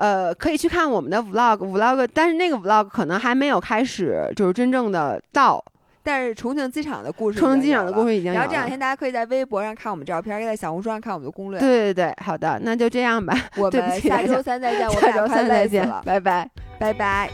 [0.00, 5.60] 呃，可以去看我们的 vlog，vlog，但是那个 vlog 可能还没有开始，就是真正的到。
[6.08, 11.60] 但是重庆机场的故事重庆机场的故事已经然后这两天大家可以在微博上看我们照片可以在小红书上看我们的攻略。
[11.60, 16.48] 对对对好的那就这样吧我 们下周三再见我 下周三再见了拜拜。
[16.78, 17.28] 拜拜。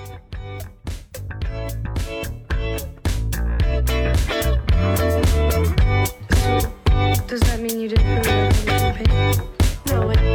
[7.29, 8.25] Does that mean you didn't
[9.87, 10.34] know